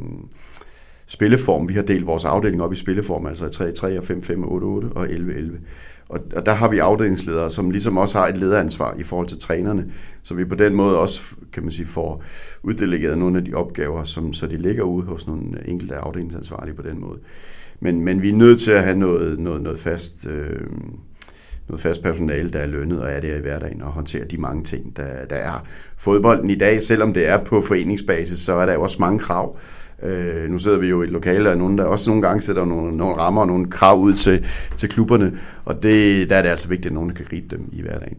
[1.06, 1.68] spilleform.
[1.68, 4.64] Vi har delt vores afdeling op i spilleform, altså 3, 3 og 5, 5, 8,
[4.64, 5.58] 8 og 11, 11.
[6.08, 9.38] Og, og der har vi afdelingsledere, som ligesom også har et lederansvar i forhold til
[9.38, 9.92] trænerne,
[10.22, 12.22] så vi på den måde også, kan man sige, får
[12.62, 16.82] uddelegeret nogle af de opgaver, som, så de ligger ude hos nogle enkelte afdelingsansvarlige på
[16.82, 17.18] den måde.
[17.80, 20.26] Men, men vi er nødt til at have noget, noget, noget fast...
[20.26, 20.60] Øh,
[21.68, 24.64] noget fast personale, der er lønnet og er der i hverdagen og håndterer de mange
[24.64, 25.66] ting, der, der er.
[25.96, 29.58] Fodbolden i dag, selvom det er på foreningsbasis, så er der jo også mange krav.
[30.02, 32.64] Øh, nu sidder vi jo i et lokale, og nogen, der også nogle gange sætter
[32.64, 36.48] nogle, nogle rammer og nogle krav ud til, til klubberne, og det, der er det
[36.48, 38.16] altså vigtigt, at nogen kan gribe dem i hverdagen.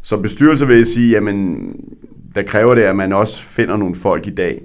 [0.00, 1.72] Som bestyrelse vil jeg sige, jamen,
[2.34, 4.62] der kræver det, at man også finder nogle folk i dag,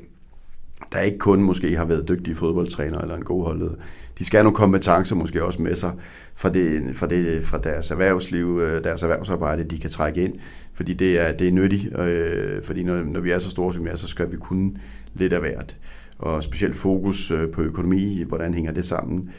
[0.91, 3.74] der ikke kun måske har været dygtige fodboldtræner eller en god holdleder.
[4.20, 5.91] De skal have nogle kompetencer måske også med sig
[6.36, 10.34] fra, det, fra, det, fra deres erhvervsliv, øh, deres erhvervsarbejde, de kan trække ind,
[10.74, 13.86] fordi det er, det er nyttigt, øh, fordi når, når vi er så store som
[13.86, 14.72] vi er, så skal vi kunne
[15.13, 15.76] lidt af hvert
[16.17, 19.30] og specielt fokus øh, på økonomi, hvordan hænger det sammen.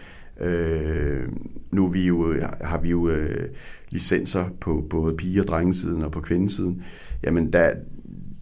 [0.41, 1.29] Øh,
[1.71, 3.49] nu vi jo, har vi jo øh,
[3.91, 6.83] licenser på både pige- og drengesiden og på kvindesiden.
[7.23, 7.71] Jamen der,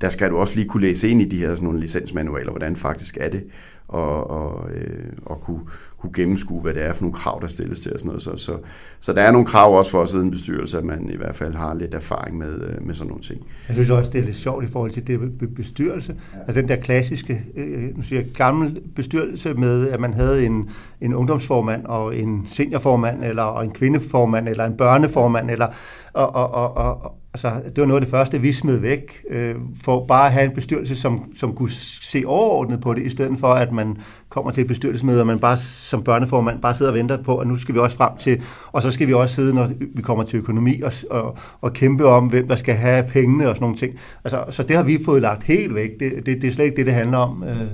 [0.00, 2.76] der skal du også lige kunne læse ind i de her sådan nogle licensmanualer, hvordan
[2.76, 3.44] faktisk er det,
[3.94, 5.61] og, og, øh, og kunne,
[5.98, 8.22] kunne gennemskue, hvad det er for nogle krav, der stilles til og sådan noget.
[8.22, 8.59] Så, så,
[9.00, 11.35] så der er nogle krav også for at sidde en bestyrelse, at man i hvert
[11.35, 13.40] fald har lidt erfaring med, øh, med sådan nogle ting.
[13.68, 15.20] Jeg synes også, det er lidt sjovt i forhold til det
[15.57, 16.16] bestyrelse.
[16.35, 16.38] Ja.
[16.38, 20.70] Altså den der klassiske, øh, nu siger jeg, gammel bestyrelse med, at man havde en,
[21.00, 25.66] en ungdomsformand og en seniorformand, eller og en kvindeformand, eller en børneformand, eller,
[26.12, 29.54] og, og, og, og, Altså, det var noget af det første, vi smed væk, øh,
[29.82, 31.70] for bare at have en bestyrelse, som, som kunne
[32.02, 33.96] se overordnet på det, i stedet for, at man
[34.28, 37.46] kommer til et bestyrelsesmøde, og man bare som børneformand bare sidder og venter på, at
[37.46, 38.42] nu skal vi også frem til,
[38.72, 42.06] og så skal vi også sidde, når vi kommer til økonomi, og, og, og kæmpe
[42.06, 43.94] om, hvem der skal have pengene og sådan nogle ting.
[44.24, 45.90] Altså, så det har vi fået lagt helt væk.
[46.00, 47.44] Det, det, det er slet ikke det, det handler om.
[47.44, 47.66] Øh.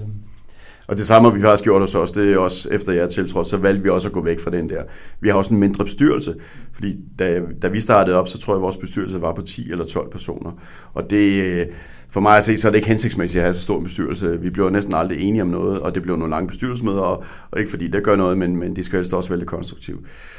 [0.90, 3.50] Og det samme har vi faktisk gjort os også, det er også efter jeg tiltrådte,
[3.50, 4.82] så valgte vi også at gå væk fra den der.
[5.20, 6.34] Vi har også en mindre bestyrelse,
[6.72, 9.70] fordi da, da vi startede op, så tror jeg, at vores bestyrelse var på 10
[9.70, 10.50] eller 12 personer.
[10.94, 11.68] Og det,
[12.10, 14.40] for mig at se, så er det ikke hensigtsmæssigt at have så stor en bestyrelse.
[14.40, 17.58] Vi blev næsten aldrig enige om noget, og det blev nogle lange bestyrelsesmøder, og, og
[17.58, 19.98] ikke fordi det gør noget, men, men de skal helst også være lidt konstruktive.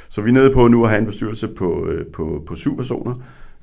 [0.10, 2.78] Så vi er nede på nu at have en bestyrelse på, øh, på, på syv
[2.78, 3.14] personer,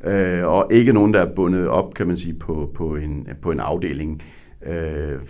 [0.05, 3.51] øh, og ikke nogen, der er bundet op, kan man sige, på, på, en, på
[3.51, 4.23] en afdeling
[4.67, 5.23] Øh,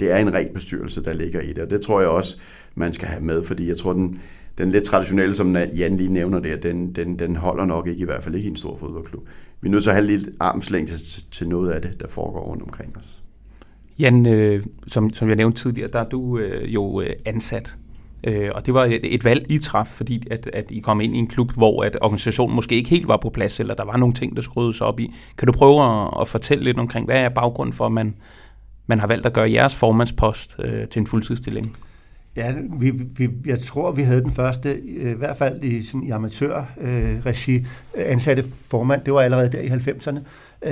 [0.00, 2.38] det er en ren bestyrelse, der ligger i det, og det tror jeg også,
[2.74, 4.20] man skal have med, fordi jeg tror, den,
[4.58, 8.04] den lidt traditionelle, som Jan lige nævner der, den, den, den holder nok ikke, i
[8.04, 9.28] hvert fald ikke i en stor fodboldklub.
[9.60, 12.40] Vi er nødt til at have lidt armslængde til, til noget af det, der foregår
[12.40, 13.22] rundt omkring os.
[13.98, 17.76] Jan, øh, som, som jeg nævnte tidligere, der er du øh, jo øh, ansat
[18.26, 21.16] Øh, og det var et, et valg, I traf, fordi at, at I kom ind
[21.16, 23.96] i en klub, hvor at organisationen måske ikke helt var på plads, eller der var
[23.96, 25.14] nogle ting, der skulle op i.
[25.38, 28.14] Kan du prøve at, at fortælle lidt omkring, hvad er baggrunden for, at man,
[28.86, 31.76] man har valgt at gøre jeres formandspost øh, til en fuldtidsstilling?
[32.36, 36.02] Ja, vi, vi, jeg tror, vi havde den første, øh, i hvert fald i, sådan,
[36.02, 39.04] i amatørregi, øh, ansatte formand.
[39.04, 40.18] Det var allerede der i 90'erne.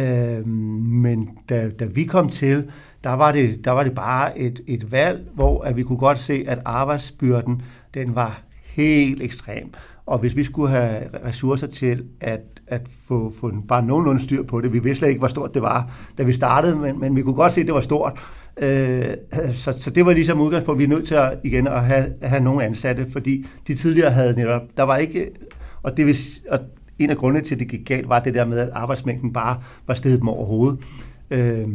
[0.01, 2.71] Øh, men da, da vi kom til,
[3.05, 6.19] der var det, der var det bare et, et valg, hvor at vi kunne godt
[6.19, 7.63] se, at arbejdsbyrden,
[7.95, 9.73] den var helt ekstrem.
[10.07, 14.61] Og hvis vi skulle have ressourcer til at, at få, få bare nogenlunde styr på
[14.61, 17.23] det, vi vidste slet ikke, hvor stort det var, da vi startede, men, men vi
[17.23, 18.13] kunne godt se, at det var stort.
[18.63, 19.05] Øh,
[19.53, 22.31] så, så det var ligesom udgangspunkt, vi er nødt til at, igen at have, at
[22.31, 25.31] have nogle ansatte, fordi de tidligere havde netop, der var ikke,
[25.83, 26.17] og det vil,
[26.51, 26.59] og
[26.99, 29.59] en af grundene til, at det gik galt, var det der med, at arbejdsmængden bare
[29.87, 30.79] var steget dem over hovedet.
[31.31, 31.69] Øh,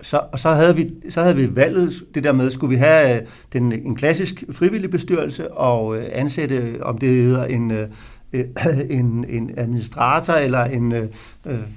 [0.00, 3.16] så, og så havde, vi, så havde vi valget det der med, skulle vi have
[3.16, 7.88] øh, den, en klassisk frivillig bestyrelse og øh, ansætte, om det hedder en, øh,
[8.90, 11.08] en, en administrator eller en øh,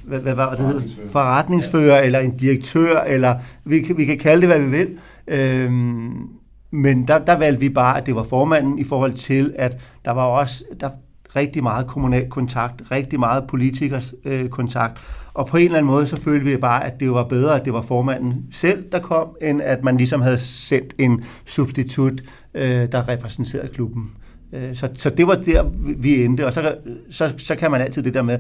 [0.04, 2.06] hvad, hvad var det forretningsfører, forretningsfører ja.
[2.06, 3.36] eller en direktør, eller
[3.66, 4.98] vi, vi kan kalde det, hvad vi vil.
[5.28, 6.28] Øhm,
[6.72, 10.12] men der, der valgte vi bare, at det var formanden i forhold til, at der
[10.12, 10.90] var også der
[11.36, 15.02] rigtig meget kommunal kontakt, rigtig meget politikers øh, kontakt,
[15.34, 17.66] og på en eller anden måde, så følte vi bare, at det var bedre, at
[17.66, 22.88] det var formanden selv, der kom, end at man ligesom havde sendt en substitut, øh,
[22.92, 24.12] der repræsenterede klubben.
[24.54, 25.64] Øh, så, så det var der,
[25.98, 26.76] vi endte, og så,
[27.10, 28.40] så, så kan man altid det der med,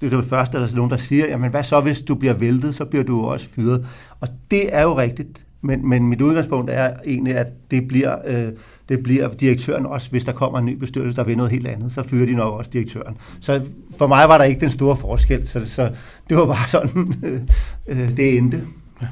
[0.00, 2.34] det er det første, der er nogen, der siger, jamen hvad så, hvis du bliver
[2.34, 3.86] væltet, så bliver du også fyret.
[4.20, 8.52] Og det er jo rigtigt, men, men mit udgangspunkt er egentlig, at det bliver, øh,
[8.88, 11.92] det bliver direktøren også, hvis der kommer en ny bestyrelse, der vil noget helt andet,
[11.92, 13.16] så fyrer de nok også direktøren.
[13.40, 13.60] Så
[13.98, 15.90] for mig var der ikke den store forskel, så, så
[16.28, 17.40] det var bare sådan, øh,
[17.86, 18.66] øh, det endte.
[19.02, 19.06] Ja.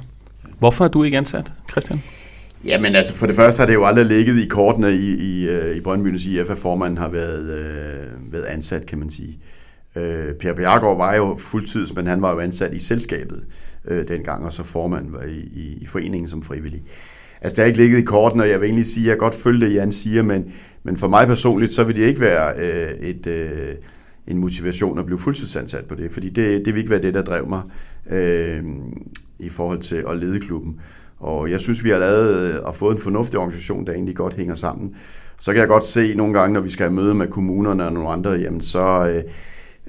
[0.59, 2.03] Hvorfor er du ikke ansat, Christian?
[2.65, 5.77] Jamen altså, for det første har det jo aldrig ligget i kortene i, i, øh,
[5.77, 9.39] i Brøndbyens IF, at formanden har været, øh, været ansat, kan man sige.
[9.97, 13.45] Øh, Per Bjergård var jo fuldtids, men han var jo ansat i selskabet
[13.89, 16.83] øh, dengang, og så formanden var i, i, i foreningen som frivillig.
[17.41, 19.35] Altså, det har ikke ligget i kortene, og jeg vil egentlig sige, at jeg godt
[19.35, 23.09] følge det, Jan siger, men, men for mig personligt, så vil det ikke være øh,
[23.09, 23.27] et...
[23.27, 23.75] Øh,
[24.31, 27.23] en motivation at blive fuldtidsansat på det, fordi det, det vil ikke være det, der
[27.23, 27.63] drev mig
[28.11, 28.65] øh,
[29.39, 30.81] i forhold til at lede klubben.
[31.21, 34.35] Og jeg synes, vi har lavet øh, og fået en fornuftig organisation, der egentlig godt
[34.35, 34.95] hænger sammen.
[35.41, 37.93] Så kan jeg godt se nogle gange, når vi skal have møde med kommunerne og
[37.93, 39.23] nogle andre, jamen så, øh,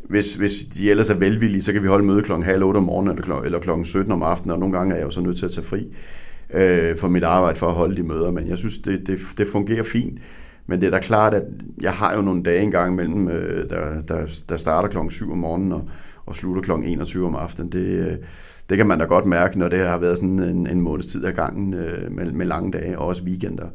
[0.10, 2.84] hvis, hvis de ellers er velvillige, så kan vi holde møde klokken halv otte om
[2.84, 5.22] morgenen eller, klokken, eller klokken 17 om aftenen, og nogle gange er jeg jo så
[5.22, 5.88] nødt til at tage fri
[6.54, 9.48] øh, for mit arbejde for at holde de møder, men jeg synes, det, det, det
[9.48, 10.20] fungerer fint.
[10.68, 11.44] Men det er da klart, at
[11.82, 15.38] jeg har jo nogle dage engang mellem, øh, der, der, der starter klokken 7 om
[15.38, 15.90] morgenen og,
[16.26, 17.72] og slutter klokken 21 om aftenen.
[17.72, 18.18] Det, øh,
[18.70, 21.26] det kan man da godt mærke, når det har været sådan en, en måneds tid
[21.26, 23.68] af gangen øh, med, med lange dage, og også weekender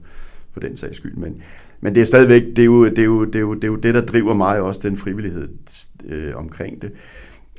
[0.53, 1.15] for den sags skyld.
[1.15, 1.43] Men,
[1.81, 3.69] men det er stadigvæk, det er, jo, det, er jo, det, er jo, det er
[3.69, 5.49] jo det, der driver mig også, den frivillighed
[6.09, 6.93] øh, omkring det.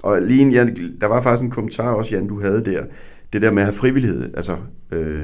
[0.03, 2.83] Og lige Jan, der var faktisk en kommentar også, Jan, du havde der,
[3.33, 4.57] det der med at have frivillighed, altså,
[4.91, 5.23] øh,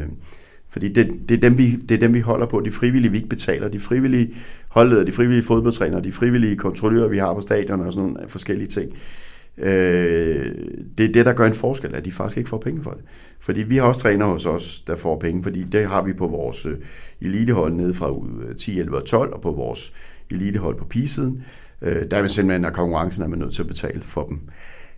[0.69, 3.17] fordi det, det, er dem, vi, det er dem, vi holder på, de frivillige, vi
[3.17, 4.33] ikke betaler, de frivillige
[4.69, 8.67] holdledere, de frivillige fodboldtrænere, de frivillige kontrollører, vi har på stadion og sådan nogle forskellige
[8.67, 8.91] ting.
[8.91, 10.55] Øh, Øh,
[10.97, 13.01] det er det, der gør en forskel, at de faktisk ikke får penge for det.
[13.39, 16.27] Fordi vi har også træner hos os, der får penge, fordi det har vi på
[16.27, 16.77] vores øh,
[17.21, 18.11] elitehold nede fra
[18.49, 19.93] øh, 10, 11 og 12, og på vores
[20.29, 21.43] elitehold på pigesiden.
[21.81, 24.39] Øh, der er vi simpelthen at konkurrencen, er man nødt til at betale for dem.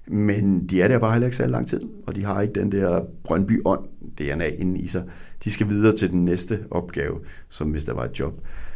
[0.08, 2.72] Men de er der bare heller ikke så lang tid, og de har ikke den
[2.72, 3.86] der Brøndby-ånd,
[4.18, 5.04] DNA inde i sig.
[5.44, 8.34] De skal videre til den næste opgave, som hvis der var et job.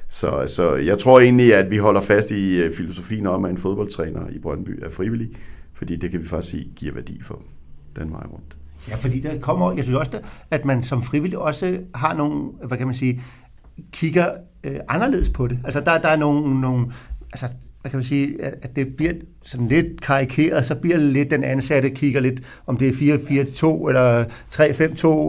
[0.10, 3.58] Så, så jeg tror egentlig, at vi holder fast i øh, filosofien om, at en
[3.58, 5.30] fodboldtræner i Brøndby er frivillig,
[5.78, 7.42] fordi det kan vi faktisk sige giver værdi for
[7.96, 8.58] den vej rundt.
[8.90, 10.20] Ja, fordi der kommer, jeg synes også,
[10.52, 13.24] at man som frivillig også har nogle, hvad kan man sige,
[13.92, 14.32] kigger
[14.64, 15.60] øh, anderledes på det.
[15.64, 16.86] Altså der, der er nogle, nogle
[17.34, 17.48] altså,
[17.82, 19.14] hvad kan man sige, at det bliver
[19.44, 23.18] sådan lidt karikeret, så bliver det lidt den ansatte kigger lidt, om det er
[23.84, 24.24] 4-4-2 eller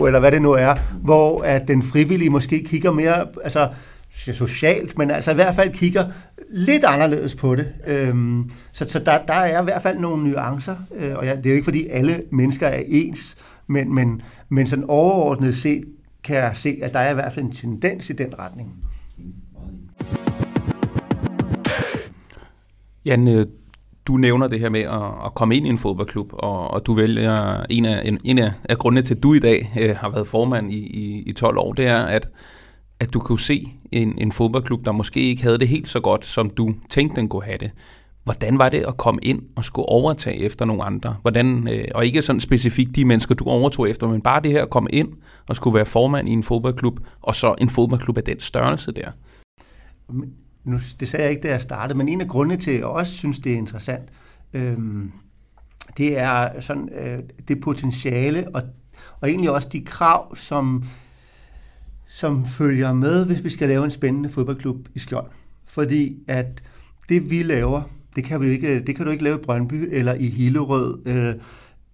[0.04, 3.68] 3-5-2 eller hvad det nu er, hvor at den frivillige måske kigger mere, altså
[4.10, 6.04] socialt, men altså i hvert fald kigger
[6.50, 7.72] lidt anderledes på det.
[7.86, 11.46] Øhm, så så der, der er i hvert fald nogle nuancer, øh, og ja, det
[11.46, 15.84] er jo ikke fordi alle mennesker er ens, men, men, men sådan overordnet set
[16.24, 18.74] kan jeg se, at der er i hvert fald en tendens i den retning.
[23.04, 23.46] Jan, øh,
[24.06, 26.94] du nævner det her med at, at komme ind i en fodboldklub, og, og du
[26.94, 30.10] vælger en af, en, en af, af grundene til, at du i dag øh, har
[30.10, 32.28] været formand i, i, i 12 år, det er, at
[33.00, 36.24] at du kunne se en, en fodboldklub, der måske ikke havde det helt så godt,
[36.24, 37.70] som du tænkte, den kunne have det.
[38.24, 41.16] Hvordan var det at komme ind og skulle overtage efter nogle andre?
[41.22, 44.62] Hvordan, øh, og ikke sådan specifikt de mennesker, du overtog efter, men bare det her
[44.62, 45.08] at komme ind
[45.48, 49.10] og skulle være formand i en fodboldklub, og så en fodboldklub af den størrelse der.
[50.64, 52.86] Nu, det sagde jeg ikke, da jeg startede, men en af grundene til, at jeg
[52.86, 54.08] også synes, det er interessant,
[54.52, 54.78] øh,
[55.98, 58.62] det er sådan, øh, det potentiale og,
[59.20, 60.84] og egentlig også de krav, som
[62.08, 65.26] som følger med, hvis vi skal lave en spændende fodboldklub i Skjold.
[65.66, 66.62] Fordi at
[67.08, 67.82] det vi laver,
[68.16, 71.06] det kan, vi ikke, det kan du ikke lave i Brøndby eller i Hillerød.
[71.06, 71.34] Øh,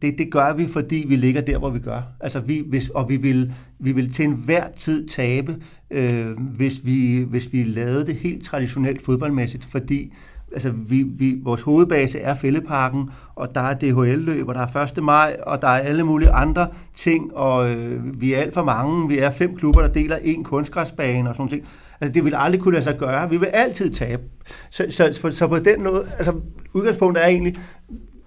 [0.03, 2.03] det, det gør vi, fordi vi ligger der, hvor vi gør.
[2.21, 5.57] Altså vi, hvis, og vi vil, vi vil til enhver tid tabe,
[5.91, 10.13] øh, hvis, vi, hvis vi lavede det helt traditionelt fodboldmæssigt, fordi
[10.55, 15.05] altså vi, vi, vores hovedbase er Fælleparken, og der er DHL-løb, og der er 1.
[15.05, 19.09] maj, og der er alle mulige andre ting, og øh, vi er alt for mange.
[19.09, 21.65] Vi er fem klubber, der deler en kunstgræsbane og sådan noget.
[22.01, 23.31] Altså det vil aldrig kunne lade sig gøre.
[23.31, 24.23] Vi vil altid tabe.
[24.71, 26.35] Så, så, så, så på den måde, altså
[26.73, 27.57] udgangspunktet er egentlig,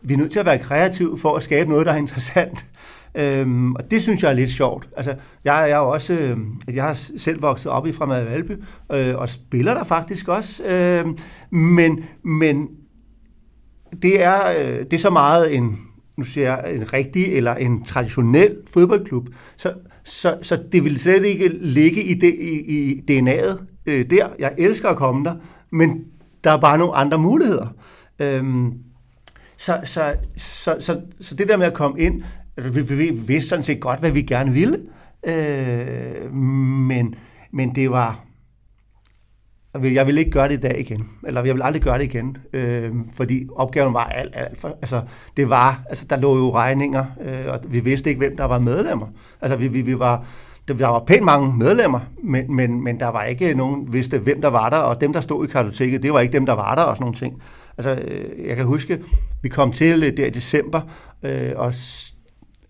[0.02, 2.66] vi er nødt til at være kreative for at skabe noget, der er interessant.
[3.18, 4.90] Øhm, og det synes jeg er lidt sjovt.
[4.98, 5.12] Altså,
[5.46, 6.38] jeg, jeg er også, øh,
[6.76, 8.52] jeg har selv vokset op i Fremad Valby,
[8.92, 10.64] øh, og spiller der faktisk også.
[10.64, 11.06] Øh,
[11.52, 12.68] men, men
[14.02, 15.80] det er, øh, det er så meget en,
[16.18, 19.30] nu siger jeg, en rigtig eller en traditionel fodboldklub.
[19.58, 24.28] Så, så, så det vil slet ikke ligge i, det, i, i DNA'et øh, der.
[24.40, 25.36] Jeg elsker at komme der,
[25.72, 26.04] men
[26.44, 27.68] der er bare nogle andre muligheder.
[28.20, 28.74] Øhm,
[29.58, 32.24] så, så, så, så, så det der med at komme ind,
[32.58, 34.78] Altså, vi, vi vidste sådan set godt, hvad vi gerne ville,
[35.28, 37.16] øh, men,
[37.52, 38.24] men det var,
[39.84, 42.38] jeg vil ikke gøre det i dag igen, eller jeg vil aldrig gøre det igen,
[42.54, 45.02] øh, fordi opgaven var alt, alt for, altså
[45.38, 48.60] det var, altså der lå jo regninger, øh, og vi vidste ikke, hvem der var
[48.60, 49.08] medlemmer.
[49.42, 50.28] Altså vi, vi, vi var,
[50.68, 54.50] der var pænt mange medlemmer, men, men, men der var ikke nogen, vidste hvem der
[54.50, 56.84] var der, og dem, der stod i kartoteket, det var ikke dem, der var der,
[56.84, 57.42] og sådan nogle ting.
[57.78, 59.00] Altså, øh, jeg kan huske,
[59.42, 60.82] vi kom til øh, der i december,
[61.24, 61.74] øh, og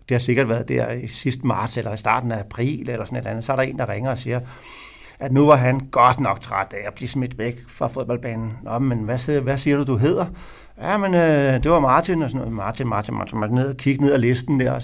[0.08, 3.16] det har sikkert været der i sidste marts, eller i starten af april, eller sådan
[3.16, 4.40] et eller andet, så er der en, der ringer og siger,
[5.20, 8.52] at nu var han godt nok træt af at blive smidt væk fra fodboldbanen.
[8.62, 10.26] Nå, men hvad, hvad siger du, du hedder?
[10.82, 12.54] Ja, men øh, det var Martin og sådan noget.
[12.54, 13.38] Martin, Martin, Martin.
[13.38, 14.72] Man ned og kigge ned ad listen der.
[14.72, 14.82] Og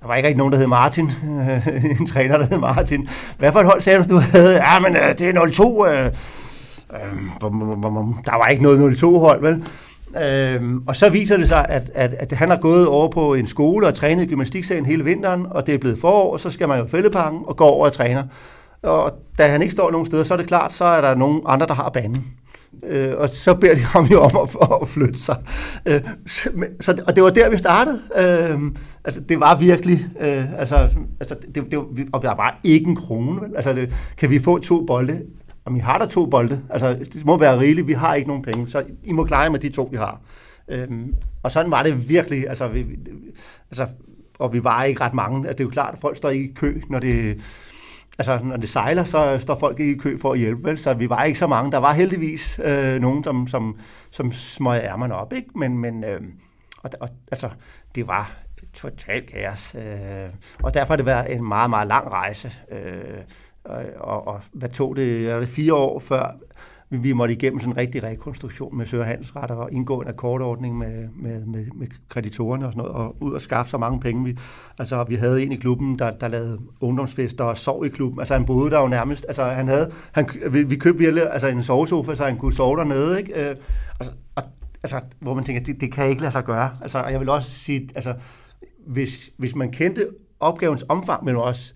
[0.00, 1.10] der var ikke rigtig nogen, der hed Martin.
[2.00, 3.08] en træner, der hed Martin.
[3.38, 4.54] Hvad for et hold sagde du, du havde?
[4.54, 5.86] Ja, men øh, det er 02.
[5.86, 6.12] Øh, øh,
[8.24, 9.64] der var ikke noget 02-hold, vel?
[10.24, 13.46] Øhm, og så viser det sig, at, at, at han har gået over på en
[13.46, 16.68] skole og trænet i gymnastiksagen hele vinteren, og det er blevet forår, og så skal
[16.68, 18.22] man jo fældeparken og gå over og træner.
[18.82, 21.42] Og da han ikke står nogen steder, så er det klart, så er der nogen
[21.46, 22.24] andre, der har banen.
[22.86, 25.36] Øh, og så beder de ham jo om at, at flytte sig.
[25.86, 26.00] Øh,
[26.80, 28.00] så, og det var der, vi startede.
[28.18, 28.60] Øh,
[29.04, 30.06] altså, det var virkelig...
[30.20, 30.74] Øh, altså,
[31.20, 31.78] altså, det, det,
[32.12, 33.40] og der var ikke en krone.
[33.40, 33.56] Vel?
[33.56, 35.20] Altså, det, kan vi få to bolde?
[35.64, 36.62] Om I har der to bolde.
[36.70, 37.86] Altså, det må være rigeligt.
[37.86, 40.20] Vi har ikke nogen penge, så I må klare med de to, vi har.
[40.68, 42.48] Øhm, og sådan var det virkelig.
[42.48, 42.84] Altså, vi,
[43.70, 43.86] altså,
[44.38, 45.38] og vi var ikke ret mange.
[45.38, 47.40] Altså, det er jo klart, at folk står ikke i kø, når det
[48.18, 50.78] altså, når det sejler, så står folk ikke i kø for at hjælpe, vel?
[50.78, 51.72] så vi var ikke så mange.
[51.72, 53.78] Der var heldigvis øh, nogen, som, som,
[54.10, 55.48] som smøg ærmerne op, ikke?
[55.54, 56.20] men, men øh,
[56.82, 57.50] og, og, altså,
[57.94, 58.32] det var
[58.74, 59.74] totalt kaos.
[59.74, 60.30] Øh,
[60.62, 62.52] og derfor har det været en meget, meget lang rejse.
[62.70, 63.22] Øh,
[63.68, 65.30] Øh, og, og hvad tog det?
[65.30, 66.36] Er det fire år før
[67.00, 71.44] vi måtte igennem sådan en rigtig rekonstruktion med søgerhandelsretter og indgå en akkordordning med, med,
[71.44, 74.24] med, med kreditorerne og sådan noget, og ud og skaffe så mange penge.
[74.24, 74.38] Vi,
[74.78, 78.20] altså, vi havde en i klubben, der, der lavede ungdomsfester og sov i klubben.
[78.20, 79.24] Altså, han boede der jo nærmest.
[79.28, 82.76] Altså, han havde, han, vi, vi købte virkelig altså, en sovesofa, så han kunne sove
[82.76, 83.18] dernede.
[83.18, 83.50] Ikke?
[83.50, 83.56] Øh,
[84.00, 84.42] altså, og,
[84.82, 86.70] altså, hvor man tænker, det, det kan ikke lade sig gøre.
[86.82, 88.14] Altså, og jeg vil også sige, altså,
[88.86, 90.06] hvis, hvis man kendte
[90.40, 91.74] opgavens omfang, men også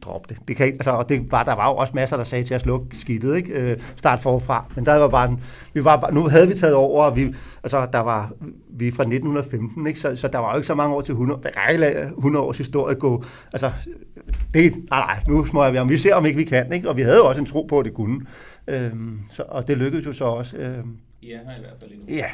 [0.00, 0.36] drop det.
[0.48, 2.66] det kan altså, og det var, der var jo også masser, der sagde til os,
[2.66, 3.52] luk skidtet, ikke?
[3.52, 4.70] Øh, start forfra.
[4.76, 5.42] Men der var bare, en,
[5.74, 8.32] vi var bare, nu havde vi taget over, og vi, altså, der var,
[8.70, 10.00] vi er fra 1915, ikke?
[10.00, 11.40] Så, så der var jo ikke så mange år til 100,
[12.16, 13.72] 100 års historie gå, altså,
[14.54, 16.88] det, nej, nej, nu smøger vi om, vi ser om ikke vi kan, ikke?
[16.88, 18.20] Og vi havde jo også en tro på, at det kunne.
[18.68, 18.92] Øh,
[19.30, 20.56] så, og det lykkedes jo så også.
[20.56, 22.14] Øhm, i er her i hvert fald endnu.
[22.14, 22.30] Ja.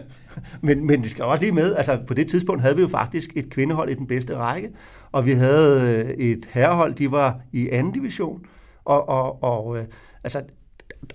[0.66, 3.30] men, men vi skal også lige med, altså på det tidspunkt havde vi jo faktisk
[3.36, 4.70] et kvindehold i den bedste række,
[5.12, 8.46] og vi havde øh, et herrehold, de var i anden division,
[8.84, 9.84] og, og, og øh,
[10.24, 10.42] altså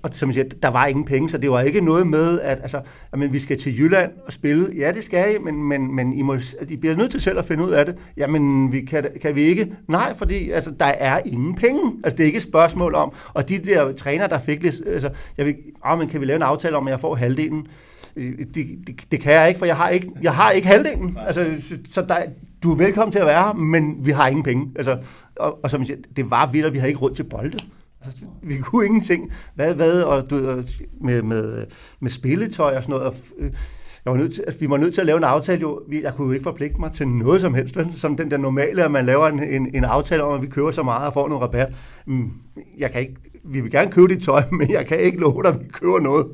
[0.04, 2.60] og som jeg siger, der var ingen penge, så det var ikke noget med, at
[2.62, 2.82] altså,
[3.14, 4.70] jamen, vi skal til Jylland og spille.
[4.78, 6.38] Ja, det skal I, men, men, men I, må,
[6.70, 7.96] I bliver nødt til selv at finde ud af det.
[8.18, 9.74] Jamen, vi kan, kan vi ikke?
[9.88, 11.82] Nej, fordi altså, der er ingen penge.
[12.04, 13.14] Altså, det er ikke et spørgsmål om.
[13.34, 14.76] Og de der træner, der fik lidt...
[14.88, 17.68] Altså, jeg vil, oh, men kan vi lave en aftale om, at jeg får halvdelen?
[18.16, 21.18] Øh, det, det, det kan jeg ikke, for jeg har ikke, jeg har ikke halvdelen.
[21.28, 21.52] Altså,
[21.92, 22.16] så der,
[22.64, 24.72] du er velkommen til at være her, men vi har ingen penge.
[24.76, 24.98] Altså,
[25.36, 27.58] og, og som jeg siger, det var vildt, at vi havde ikke råd til bolde.
[28.06, 29.32] Altså, vi kunne ingenting.
[29.56, 30.64] Hvad, hvad, og du ved,
[31.02, 31.66] med, med,
[32.00, 33.08] med spilletøj og sådan noget.
[33.08, 33.52] Og, øh,
[34.06, 35.62] jeg var nødt til, vi var nødt til at lave en aftale.
[35.62, 35.82] Jo.
[35.92, 37.78] Jeg kunne jo ikke forpligte mig til noget som helst.
[37.94, 40.72] Som den der normale, at man laver en, en, en aftale om, at vi køber
[40.72, 41.74] så meget og får noget rabat.
[42.06, 42.32] Mm,
[42.78, 45.54] jeg kan ikke, vi vil gerne købe dit tøj, men jeg kan ikke love dig,
[45.54, 46.28] at vi køber noget.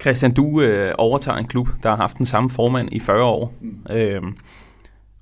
[0.00, 3.54] Christian, du øh, overtager en klub, der har haft den samme formand i 40 år.
[3.60, 3.96] Mm.
[3.96, 4.22] Øh,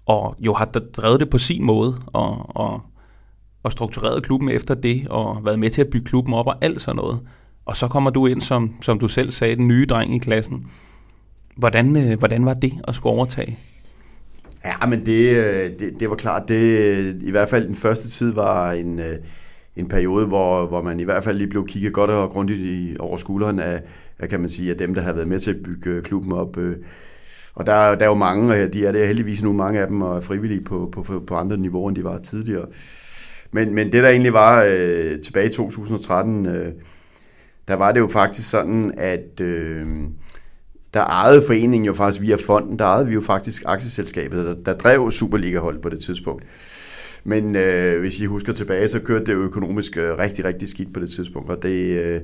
[0.07, 2.81] og jo har drevet det på sin måde, og, og
[3.65, 6.81] og struktureret klubben efter det, og været med til at bygge klubben op og alt
[6.81, 7.21] sådan noget.
[7.67, 10.67] Og så kommer du ind, som, som du selv sagde, den nye dreng i klassen.
[11.57, 13.59] Hvordan, øh, hvordan var det at skulle overtage?
[14.65, 18.33] Ja, men det, øh, det, det var klart, det i hvert fald den første tid
[18.33, 19.17] var en, øh,
[19.77, 22.97] en periode, hvor, hvor man i hvert fald lige blev kigget godt og grundigt i,
[23.01, 23.83] over skulderen af,
[24.19, 26.57] af, kan man sige, af dem, der har været med til at bygge klubben op.
[27.55, 30.01] Og der, der er jo mange, og de er der heldigvis nu, mange af dem
[30.01, 32.67] er frivillige på, på, på andre niveauer, end de var tidligere.
[33.55, 36.73] Men, men det der egentlig var øh, tilbage i 2013, øh,
[37.69, 39.87] der var det jo faktisk sådan, at øh,
[40.95, 44.77] der ejede foreningen jo faktisk via fonden, der ejede vi jo faktisk aktieselskabet, der, der
[44.77, 46.45] drev Superliga-hold på det tidspunkt.
[47.25, 50.95] Men øh, hvis I husker tilbage, så kørte det jo økonomisk øh, rigtig, rigtig skidt
[50.95, 52.01] på det tidspunkt, og det...
[52.01, 52.21] Øh,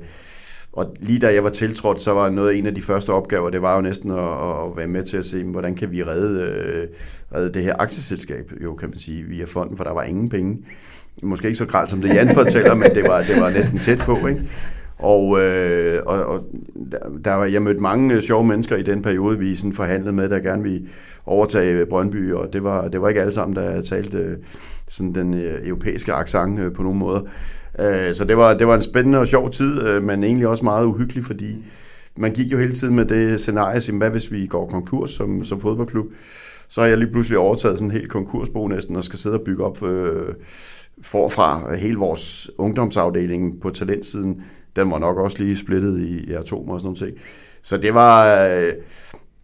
[0.72, 3.51] og lige da jeg var tiltrådt, så var noget af en af de første opgaver,
[3.51, 6.43] det var jo næsten at, at være med til at se, hvordan kan vi redde,
[6.43, 6.89] øh,
[7.35, 10.64] redde det her aktieselskab, jo kan man sige, via fonden, for der var ingen penge.
[11.23, 13.99] Måske ikke så gralt som det Jan fortæller, men det var, det var næsten tæt
[13.99, 14.49] på, ikke?
[14.99, 16.45] Og, øh, og, og
[17.25, 20.29] der var, jeg mødte mange øh, sjove mennesker i den periode, vi sådan forhandlede med,
[20.29, 20.87] der gerne ville
[21.27, 24.37] overtage øh, Brøndby, og det var, det var ikke alle sammen, der talte øh,
[24.89, 27.21] sådan den europæiske accent på nogen måder.
[27.79, 30.85] Øh, så det var, det var en spændende og sjov tid, men egentlig også meget
[30.85, 31.64] uhyggelig, fordi
[32.16, 35.45] man gik jo hele tiden med det scenarie, at hvad hvis vi går konkurs som,
[35.45, 36.07] som fodboldklub?
[36.68, 39.43] Så har jeg lige pludselig overtaget sådan en helt konkursbo næsten, og skal sidde og
[39.45, 40.35] bygge op øh,
[41.03, 44.42] forfra hele vores ungdomsafdeling på talentsiden.
[44.76, 47.14] Den var nok også lige splittet i, i atomer og sådan noget.
[47.62, 48.72] Så det var øh,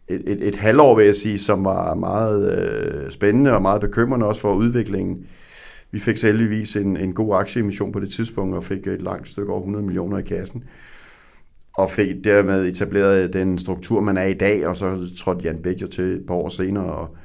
[0.08, 4.26] et, et, et halvår, vil jeg sige, som var meget øh, spændende og meget bekymrende
[4.26, 5.26] også for udviklingen.
[5.90, 9.50] Vi fik selvfølgelig en, en god aktieemission på det tidspunkt, og fik et langt stykke
[9.50, 10.64] over 100 millioner i kassen.
[11.76, 15.82] Og fik dermed etableret den struktur, man er i dag, og så trådte Jan Bæk
[15.82, 17.16] jo til et par år senere, og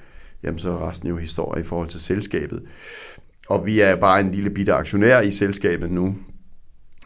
[0.44, 2.64] jamen, så er resten jo historie i forhold til selskabet.
[3.52, 6.16] Og vi er bare en lille bitte aktionær i selskabet nu,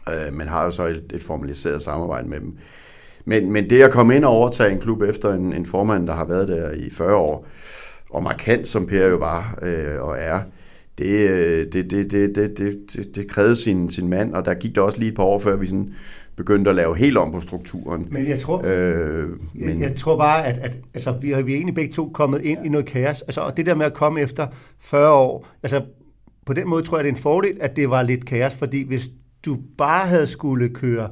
[0.08, 2.56] øh, men har jo så et, et formaliseret samarbejde med dem.
[3.24, 6.14] Men, men det at komme ind og overtage en klub efter en, en formand, der
[6.14, 7.46] har været der i 40 år,
[8.10, 10.40] og markant som Per jo var øh, og er,
[10.98, 12.58] det, det, det, det, det,
[12.92, 15.38] det, det krævede sin, sin mand, og der gik der også lige et par år,
[15.38, 15.94] før vi sådan
[16.36, 18.08] begyndte at lave helt om på strukturen.
[18.10, 19.80] Men jeg tror, øh, men...
[19.80, 22.42] Jeg, jeg tror bare, at, at altså, vi, har, vi er egentlig begge to kommet
[22.42, 22.66] ind ja.
[22.66, 23.22] i noget kaos.
[23.22, 24.46] Altså, og det der med at komme efter
[24.78, 25.82] 40 år, altså
[26.46, 28.86] på den måde tror jeg, det er en fordel, at det var lidt kaos, fordi
[28.86, 29.08] hvis
[29.46, 31.08] du bare havde skulle køre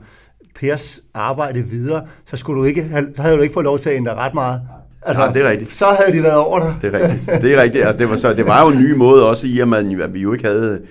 [0.54, 3.90] Pers arbejde videre, så, skulle du ikke have, så havde du ikke fået lov til
[3.90, 4.60] at ændre ret meget.
[5.02, 5.70] Altså, ja, det er rigtigt.
[5.70, 6.76] Så havde de været over dig.
[6.80, 7.42] Det er rigtigt.
[7.42, 7.86] Det er rigtigt.
[7.86, 10.14] Og det var, så, det var jo en ny måde også i, at, man, at
[10.14, 10.82] vi jo ikke havde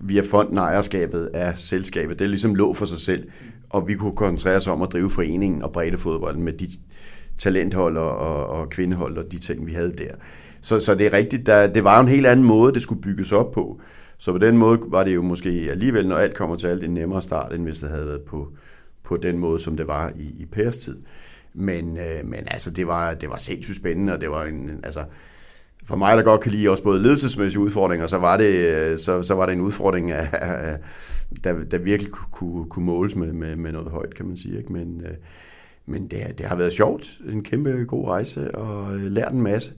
[0.00, 2.18] via fonden ejerskabet af selskabet.
[2.18, 3.28] Det ligesom lå for sig selv,
[3.70, 6.68] og vi kunne koncentrere os om at drive foreningen og bredde fodbolden med de
[7.38, 10.14] talenthold og, og, og kvindehold og de ting, vi havde der.
[10.62, 13.02] Så, så det er rigtigt, der, det var jo en helt anden måde, det skulle
[13.02, 13.80] bygges op på.
[14.18, 16.94] Så på den måde var det jo måske alligevel, når alt kommer til alt, en
[16.94, 18.48] nemmere start, end hvis det havde været på,
[19.02, 20.96] på den måde, som det var i, i Pers tid.
[21.54, 25.04] Men, øh, men altså, det var, det var sindssygt spændende, og det var en, altså,
[25.84, 29.22] for mig, der godt kan lide også både ledelsesmæssige udfordringer, så var det, øh, så,
[29.22, 30.22] så var det en udfordring, af,
[30.72, 30.78] øh,
[31.44, 34.58] der, der virkelig kunne, kunne måles med, med, med noget højt, kan man sige.
[34.58, 34.72] Ikke?
[34.72, 35.14] Men, øh,
[35.86, 39.72] men det, det har været sjovt, en kæmpe god rejse, og lært en masse.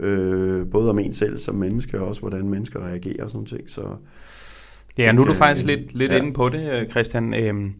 [0.00, 3.70] Øh, både om en selv som menneske, og også hvordan mennesker reagerer og sådan ting.
[3.70, 3.82] Så,
[4.98, 6.16] ja, nu er du faktisk lidt, lidt ja.
[6.16, 7.34] inde på det, Christian.
[7.34, 7.74] Øhm,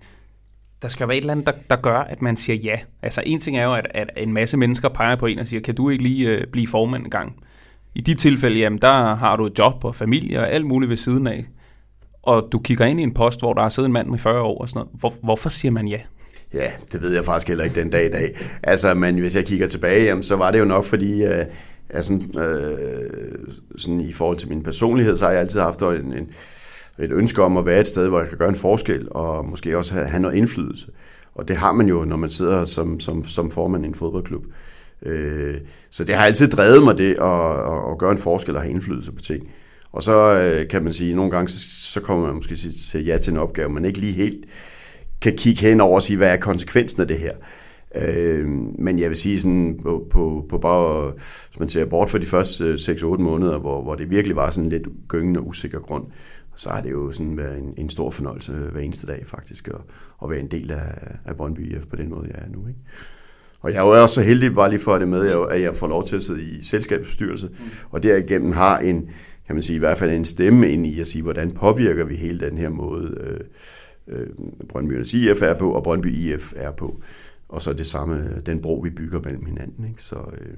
[0.83, 2.79] der skal være et eller andet, der, der gør, at man siger ja.
[3.03, 5.61] Altså en ting er jo, at, at en masse mennesker peger på en og siger,
[5.61, 7.37] kan du ikke lige øh, blive formand en gang?
[7.95, 10.97] I de tilfælde, jamen der har du et job og familie og alt muligt ved
[10.97, 11.45] siden af.
[12.23, 14.41] Og du kigger ind i en post, hvor der har siddet en mand med 40
[14.41, 14.91] år og sådan noget.
[15.01, 15.99] Hvor, hvorfor siger man ja?
[16.55, 18.37] Ja, det ved jeg faktisk heller ikke den dag i dag.
[18.63, 21.45] Altså, men hvis jeg kigger tilbage, jamen, så var det jo nok, fordi øh,
[21.89, 23.39] er sådan, øh,
[23.77, 26.29] sådan, i forhold til min personlighed, så har jeg altid haft en, en,
[26.99, 29.79] et ønske om at være et sted, hvor jeg kan gøre en forskel, og måske
[29.79, 30.87] også have, have noget indflydelse.
[31.35, 34.45] Og det har man jo, når man sidder som, som, som formand i en fodboldklub.
[35.03, 35.55] Øh,
[35.91, 38.71] så det har altid drevet mig det at, at, at gøre en forskel og have
[38.71, 39.51] indflydelse på ting.
[39.93, 42.57] Og så øh, kan man sige, at nogle gange så, så kommer man måske
[42.91, 44.45] til ja til en opgave, man ikke lige helt
[45.21, 47.33] kan kigge hen over og sige, hvad er konsekvensen af det her.
[47.95, 51.13] Øh, men jeg vil sige sådan, på, på, på bare,
[51.49, 54.71] hvis man ser bort for de første 6-8 måneder, hvor, hvor det virkelig var sådan
[54.71, 56.05] lidt gyngende og usikker grund,
[56.57, 59.81] så har det jo sådan været en, en stor fornøjelse hver eneste dag faktisk, at,
[60.23, 62.67] at være en del af, af Brøndby IF på den måde, jeg er nu.
[62.69, 62.81] Ikke?
[63.61, 65.87] Og jeg er jo også så heldig, bare lige for det med, at jeg får
[65.87, 67.65] lov til at sidde i selskabsbestyrelse, mm.
[67.91, 69.11] og derigennem har en,
[69.47, 72.17] kan man sige, i hvert fald en stemme ind i at sige, hvordan påvirker vi
[72.17, 73.41] hele den her måde, øh,
[74.19, 74.27] øh,
[74.69, 77.01] Brøndby IF er på, og Brøndby IF er på.
[77.49, 79.85] Og så det samme, den bro, vi bygger mellem hinanden.
[79.89, 80.03] Ikke?
[80.03, 80.57] Så, øh,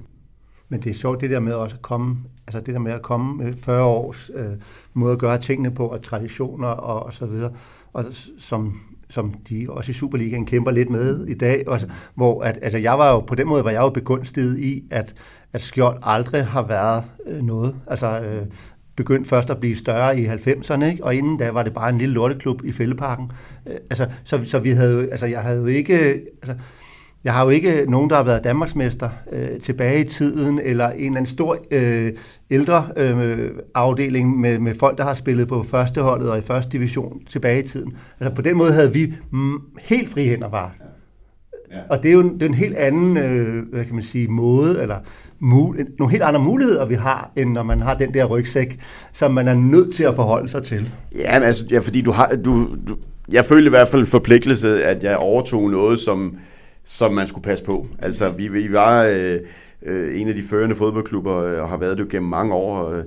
[0.69, 2.17] men det er sjovt det der med også at komme,
[2.47, 4.55] altså det der med at komme øh, med 40 års øh,
[4.93, 7.53] måde at gøre tingene på, og traditioner og, og så videre.
[7.93, 8.05] Og
[8.37, 8.73] som
[9.09, 11.79] som de også i Superligaen kæmper lidt med i dag, og,
[12.15, 15.15] hvor at, altså jeg var jo, på den måde var jeg jo begunstiget i, at,
[15.53, 17.77] at Skjold aldrig har været øh, noget.
[17.87, 18.45] Altså, øh,
[18.97, 21.03] begyndt først at blive større i 90'erne, ikke?
[21.03, 23.31] og inden da var det bare en lille lorteklub i Fældeparken.
[23.67, 25.93] Øh, altså, så, så vi havde, altså, jeg havde jo ikke...
[26.41, 26.55] Altså,
[27.23, 30.95] jeg har jo ikke nogen, der har været Danmarksmester øh, tilbage i tiden, eller en
[30.95, 32.11] eller anden stor øh,
[32.51, 37.25] ældre øh, afdeling med, med folk, der har spillet på førsteholdet og i første division
[37.25, 37.97] tilbage i tiden.
[38.19, 40.86] Altså på den måde havde vi mm, helt fri hænder var.
[41.71, 41.77] Ja.
[41.89, 44.27] Og det er jo en, det er en helt anden, øh, hvad kan man sige,
[44.27, 44.97] måde, eller
[45.39, 48.79] mul, nogle helt andre muligheder, vi har, end når man har den der rygsæk,
[49.13, 50.91] som man er nødt til at forholde sig til.
[51.15, 52.97] Ja, men altså, ja, fordi du har, du, du,
[53.31, 56.35] jeg følte i hvert fald forpligtelse, at jeg overtog noget, som,
[56.85, 57.87] som man skulle passe på.
[57.99, 59.39] Altså, vi, vi var øh,
[59.85, 62.97] øh, en af de førende fodboldklubber, øh, og har været det gennem mange år, og,
[62.97, 63.03] øh,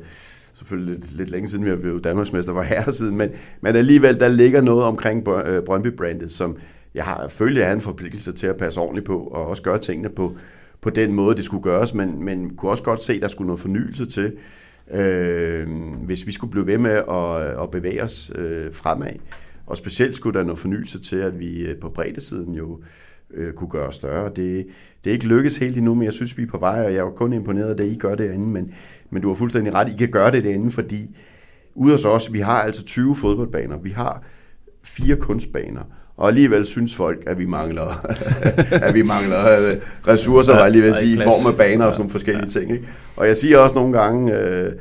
[0.54, 3.28] selvfølgelig lidt, lidt længe siden, vi har været Danmarksmester, var her siden, men,
[3.60, 6.56] men alligevel, der ligger noget omkring øh, Brøndby-brandet, som
[6.94, 10.36] jeg har følge en forpligtelse til at passe ordentligt på, og også gøre tingene på,
[10.80, 13.46] på den måde, det skulle gøres, men, men kunne også godt se, at der skulle
[13.46, 14.32] noget fornyelse til,
[14.90, 15.68] øh,
[16.04, 19.12] hvis vi skulle blive ved med at, at bevæge os øh, fremad.
[19.66, 22.80] Og specielt skulle der noget fornyelse til, at vi øh, på breddesiden jo
[23.34, 24.28] øh, kunne gøre større.
[24.28, 24.66] Det,
[25.04, 27.06] det er ikke lykkes helt endnu, men jeg synes, vi er på vej, og jeg
[27.06, 28.74] er kun imponeret af det, I gør derinde, men,
[29.10, 31.16] men du har fuldstændig ret, I kan gøre det derinde, fordi
[31.74, 34.22] ude hos os, vi har altså 20 fodboldbaner, vi har
[34.82, 35.82] fire kunstbaner,
[36.20, 38.06] og alligevel synes folk, at vi mangler,
[38.86, 39.76] at vi mangler øh,
[40.08, 42.44] ressourcer, ja, var jeg lige ved at sige, i form af baner og sådan forskellige
[42.44, 42.60] ja.
[42.60, 42.72] ting.
[42.72, 42.88] Ikke?
[43.16, 44.72] Og jeg siger også nogle gange, øh,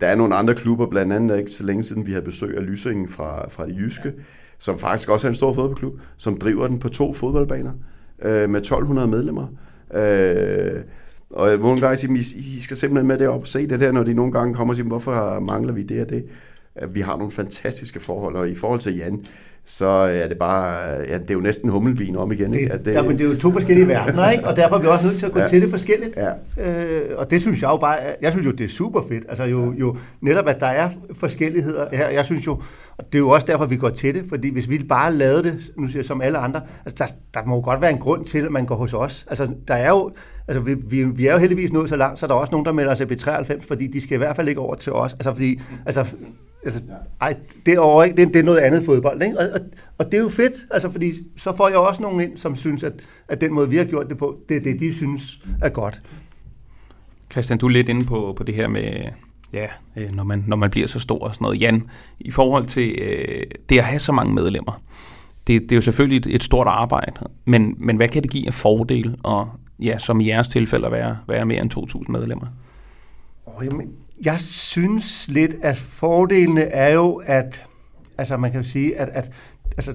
[0.00, 2.66] der er nogle andre klubber, blandt andet ikke så længe siden, vi havde besøg af
[2.66, 4.12] Lysingen fra, fra det jyske,
[4.58, 7.72] som faktisk også er en stor fodboldklub, som driver den på to fodboldbaner
[8.22, 9.46] øh, med 1200 medlemmer.
[9.94, 10.82] Øh,
[11.30, 14.02] og nogle gange siger I, I skal simpelthen med derop og se det der, når
[14.02, 16.24] de nogle gange kommer og siger, hvorfor mangler vi det og det?
[16.88, 19.24] Vi har nogle fantastiske forhold, og i forhold til Jan,
[19.66, 20.76] så er det bare,
[21.08, 22.54] ja, det er jo næsten hummelvin om igen.
[22.54, 22.72] Ikke?
[22.72, 24.44] At det, ja, men det er jo to forskellige verdener, ikke?
[24.44, 25.48] og derfor er vi også nødt til at gå ja.
[25.48, 26.16] til det forskelligt.
[26.16, 26.70] Ja.
[26.70, 29.24] Øh, og det synes jeg jo bare, jeg synes jo, det er super fedt.
[29.28, 32.08] Altså jo, jo netop, at der er forskelligheder her.
[32.08, 32.62] Jeg synes jo,
[32.96, 35.42] og det er jo også derfor, vi går til det, fordi hvis vi bare lavede
[35.42, 37.98] det, nu siger jeg, som alle andre, altså der, der må jo godt være en
[37.98, 39.26] grund til, at man går hos os.
[39.28, 40.10] Altså der er jo,
[40.48, 42.66] altså vi, vi, vi er jo heldigvis nået så langt, så der er også nogen,
[42.66, 45.12] der melder sig B93, fordi de skal i hvert fald ikke over til os.
[45.12, 46.14] Altså fordi, altså
[46.64, 46.82] Altså,
[47.20, 47.36] ej,
[47.66, 48.16] det er, over, ikke?
[48.16, 49.22] Det, det er noget andet fodbold.
[49.22, 49.38] Ikke?
[49.38, 49.60] Og, og,
[49.98, 52.82] og det er jo fedt, altså, fordi så får jeg også nogen ind, som synes,
[52.82, 52.92] at,
[53.28, 56.02] at den måde, vi har gjort det på, det er det, de synes er godt.
[57.32, 59.04] Christian, du er lidt inde på, på det her med,
[59.52, 61.60] ja, øh, når man, når man bliver så stor og sådan noget.
[61.60, 61.88] Jan,
[62.20, 64.82] i forhold til øh, det at have så mange medlemmer,
[65.46, 67.12] det, det er jo selvfølgelig et, et stort arbejde,
[67.44, 69.48] men, men hvad kan det give af fordel, og
[69.78, 72.46] ja, som i jeres tilfælde at være, være mere end 2.000 medlemmer?
[73.46, 73.92] Oh, jamen,
[74.24, 77.66] jeg synes lidt, at fordelene er jo, at
[78.18, 79.30] altså man kan jo sige, at, at
[79.76, 79.94] altså,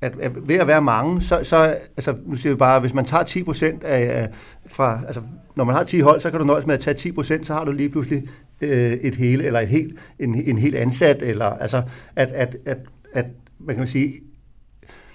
[0.00, 1.56] at, at ved at være mange, så, så
[1.96, 4.28] altså, nu siger vi bare, hvis man tager 10 procent af,
[4.66, 5.22] fra, altså,
[5.56, 7.54] når man har 10 hold, så kan du nøjes med at tage 10 procent, så
[7.54, 8.22] har du lige pludselig
[8.60, 11.82] øh, et hele, eller et helt, en, en helt ansat, eller altså,
[12.16, 12.78] at, at, at,
[13.14, 13.26] at
[13.60, 14.12] man kan sige,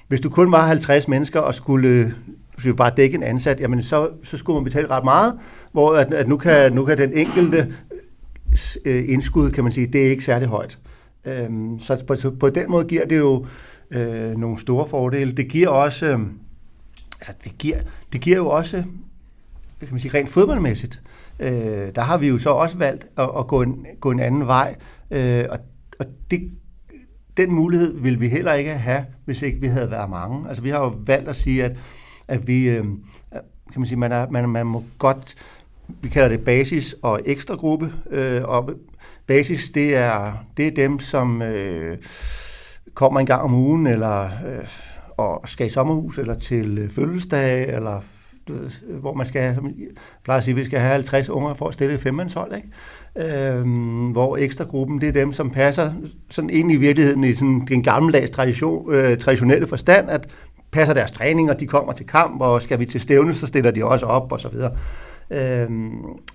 [0.08, 2.14] hvis du kun var 50 mennesker og skulle
[2.58, 5.34] skulle bare dække en ansat, jamen så, så skulle man betale ret meget,
[5.72, 7.74] hvor at, at nu, kan, nu kan den enkelte
[8.86, 10.80] Øh, indskud, kan man sige, det er ikke særlig højt.
[11.26, 13.46] Øhm, så på, på den måde giver det jo
[13.92, 15.32] øh, nogle store fordele.
[15.32, 16.20] Det giver også, øh,
[17.20, 17.78] altså det giver,
[18.14, 18.84] det giver jo også,
[19.80, 21.02] kan man sige, rent fodboldmæssigt.
[21.40, 21.50] Øh,
[21.96, 24.76] der har vi jo så også valgt at, at gå, en, gå en anden vej,
[25.12, 25.58] øh, og,
[26.00, 26.52] og det,
[27.38, 30.50] den mulighed vil vi heller ikke have, hvis ikke vi havde været mange.
[30.50, 31.78] Altså vi har jo valgt at sige, at,
[32.28, 32.86] at vi, øh,
[33.72, 35.36] kan man sige, man, er, man, man må godt
[36.02, 38.72] vi kalder det basis og ekstra gruppe, øh, og
[39.28, 41.98] basis, det er, det er dem, som øh,
[42.94, 44.68] kommer en gang om ugen, eller øh,
[45.18, 48.02] og skal i sommerhus, eller til øh, fødselsdag, eller
[48.48, 48.70] du ved,
[49.00, 49.74] hvor man skal, som jeg
[50.24, 52.70] plejer at sige, vi skal have 50 unger for at stille et femmandshold, ikke?
[53.50, 55.94] Øhm, hvor ekstra gruppen, det er dem, som passer
[56.30, 60.28] sådan ind i virkeligheden i sådan den gammeldags tradition, øh, traditionelle forstand, at
[60.72, 63.72] passer deres træning, og de kommer til kamp, og skal vi til stævne, så stiller
[63.72, 64.72] de også op, og så videre.
[65.32, 65.70] Øh,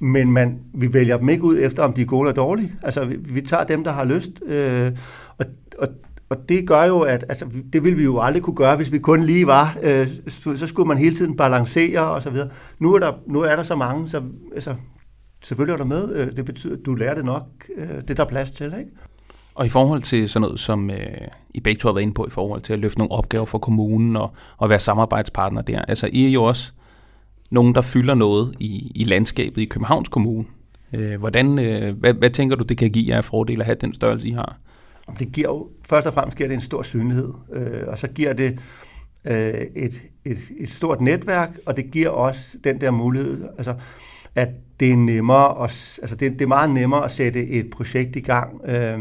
[0.00, 2.72] men man, vi vælger dem ikke ud efter, om de er gode eller dårlige.
[2.82, 4.30] Altså, vi, vi tager dem, der har lyst.
[4.46, 4.90] Øh,
[5.38, 5.46] og,
[5.78, 5.88] og,
[6.28, 8.98] og det gør jo, at altså, det ville vi jo aldrig kunne gøre, hvis vi
[8.98, 9.76] kun lige var.
[9.82, 12.48] Øh, så, så skulle man hele tiden balancere og så videre.
[12.78, 14.22] Nu er der, nu er der så mange, så
[14.54, 14.74] altså,
[15.44, 16.16] selvfølgelig er der med.
[16.16, 17.44] Øh, det betyder, at du lærer det nok.
[17.76, 18.90] Øh, det der er plads til, ikke?
[19.54, 20.98] Og i forhold til sådan noget, som øh,
[21.54, 23.58] I begge to har været inde på, i forhold til at løfte nogle opgaver for
[23.58, 25.82] kommunen og, og være samarbejdspartner der.
[25.82, 26.72] Altså, I er jo også
[27.52, 30.44] nogen, der fylder noget i, i landskabet i Københavns Kommune.
[30.92, 33.76] Øh, hvordan, øh, hvad, hvad tænker du, det kan give jer af fordel at have
[33.80, 34.58] den størrelse, I har?
[35.18, 38.32] det giver jo, først og fremmest giver det en stor synlighed, øh, og så giver
[38.32, 38.60] det
[39.26, 39.34] øh,
[39.76, 43.74] et, et, et stort netværk, og det giver også den der mulighed, altså,
[44.34, 44.48] at
[44.80, 48.20] det er nemmere, at, altså det, det er meget nemmere at sætte et projekt i
[48.20, 49.00] gang øh,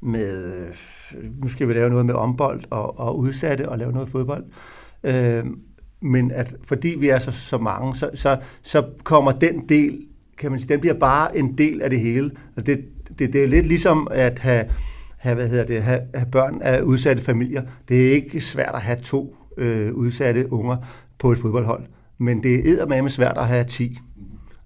[0.00, 0.66] med,
[1.42, 4.44] nu skal vi lave noget med ombold og, og udsatte og lave noget fodbold,
[5.04, 5.44] øh,
[6.02, 10.06] men at fordi vi er så, så mange, så, så, så kommer den del,
[10.38, 12.30] kan man sige, den bliver bare en del af det hele.
[12.56, 12.84] Altså det,
[13.18, 14.64] det, det er lidt ligesom at have,
[15.16, 17.62] have, hvad hedder det, have, have børn af udsatte familier.
[17.88, 20.76] Det er ikke svært at have to øh, udsatte unger
[21.18, 21.82] på et fodboldhold,
[22.18, 23.98] men det er med svært at have 10.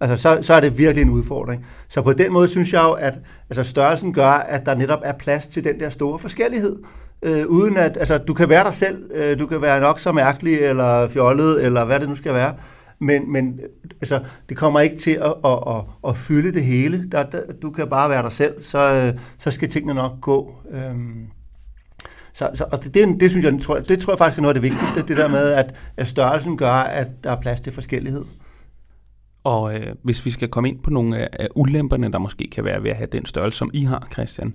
[0.00, 1.66] Altså, så, så er det virkelig en udfordring.
[1.88, 3.20] Så på den måde synes jeg jo, at
[3.50, 6.76] altså, størrelsen gør, at der netop er plads til den der store forskellighed.
[7.22, 10.12] Øh, uden at, altså, du kan være dig selv, øh, du kan være nok så
[10.12, 12.54] mærkelig, eller fjollet, eller hvad det nu skal være,
[12.98, 13.60] men, men
[14.00, 17.10] altså, det kommer ikke til at, at, at, at fylde det hele.
[17.10, 20.54] Der, der, du kan bare være dig selv, så, øh, så skal tingene nok gå.
[20.70, 21.26] Øhm,
[22.32, 24.54] så, så, og det, det, det synes jeg, tror, det tror jeg faktisk er noget
[24.54, 27.72] af det vigtigste, det der med, at, at størrelsen gør, at der er plads til
[27.72, 28.24] forskellighed.
[29.44, 32.64] Og øh, hvis vi skal komme ind på nogle af, af ulemperne, der måske kan
[32.64, 34.54] være ved at have den størrelse, som I har, Christian,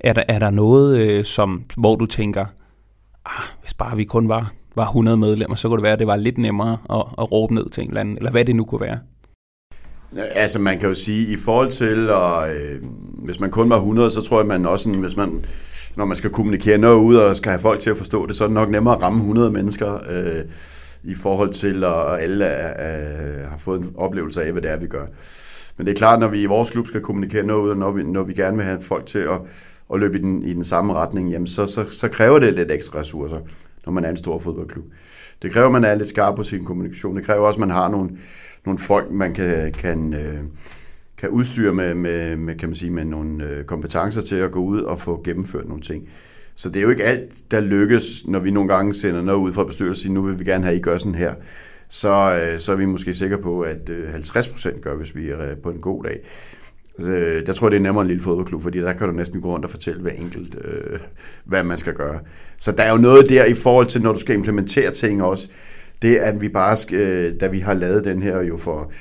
[0.00, 2.46] er der, er der noget, øh, som, hvor du tænker,
[3.26, 6.06] ah, hvis bare vi kun var var 100 medlemmer, så kunne det være, at det
[6.06, 8.64] var lidt nemmere at, at råbe ned til en eller anden, eller hvad det nu
[8.64, 8.98] kunne være.
[10.16, 12.82] Altså man kan jo sige, i forhold til, og, øh,
[13.24, 15.44] hvis man kun var 100, så tror jeg, man også, hvis man,
[15.96, 18.44] når man skal kommunikere noget ud og skal have folk til at forstå det, så
[18.44, 20.44] er det nok nemmere at ramme 100 mennesker, øh,
[21.04, 24.86] i forhold til, at alle øh, har fået en oplevelse af, hvad det er, vi
[24.86, 25.06] gør.
[25.76, 27.90] Men det er klart, når vi i vores klub skal kommunikere noget ud, og når
[27.90, 29.40] vi, når vi gerne vil have folk til at,
[29.94, 32.70] at løbe i den, i den samme retning, jamen så, så, så kræver det lidt
[32.70, 33.38] ekstra ressourcer
[33.86, 34.84] når man er en stor fodboldklub.
[35.42, 37.16] Det kræver, at man er lidt skarp på sin kommunikation.
[37.16, 38.10] Det kræver også, at man har nogle,
[38.64, 40.40] nogle folk, man kan, kan, øh,
[41.18, 44.58] kan udstyre med, med, med, kan man sige, med nogle øh, kompetencer til at gå
[44.58, 46.08] ud og få gennemført nogle ting.
[46.54, 49.52] Så det er jo ikke alt, der lykkes, når vi nogle gange sender noget ud
[49.52, 51.34] fra bestyrelsen, nu vil vi gerne have, at I gør sådan her.
[51.88, 55.70] Så, øh, så er vi måske sikre på, at 50% gør, hvis vi er på
[55.70, 56.20] en god dag.
[56.98, 59.48] Øh, jeg tror det er nemmere en lille fodboldklub, fordi der kan du næsten gå
[59.48, 61.00] rundt og fortælle hver enkelt, øh,
[61.44, 62.20] hvad man skal gøre.
[62.58, 65.48] Så der er jo noget der i forhold til, når du skal implementere ting også.
[66.02, 68.92] Det at vi bare, skal, øh, da vi har lavet den her jo for,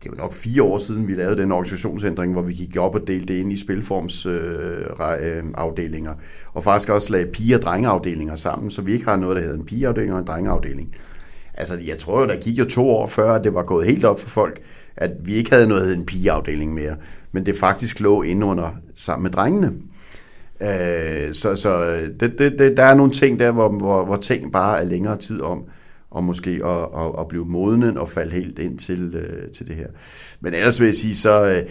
[0.00, 2.94] det er jo nok fire år siden, vi lavede den organisationsændring, hvor vi gik op
[2.94, 8.34] og delte det ind i spilformsafdelinger, øh, øh og faktisk også lagde pige- og drengeafdelinger
[8.34, 10.94] sammen, så vi ikke har noget, der hedder en pigeafdeling og en drengeafdeling.
[11.54, 14.04] Altså, jeg tror jo, der gik jo to år før, at det var gået helt
[14.04, 14.60] op for folk,
[15.00, 16.96] at vi ikke havde noget en pigeafdeling mere,
[17.32, 19.72] men det faktisk lå inde under sammen med drengene.
[20.60, 24.16] Øh, så så øh, det, det, det, der er nogle ting der, hvor, hvor, hvor
[24.16, 25.64] ting bare er længere tid om,
[26.10, 29.76] og måske at, at, at blive modne og falde helt ind til, øh, til det
[29.76, 29.86] her.
[30.40, 31.62] Men ellers vil jeg sige, så, øh,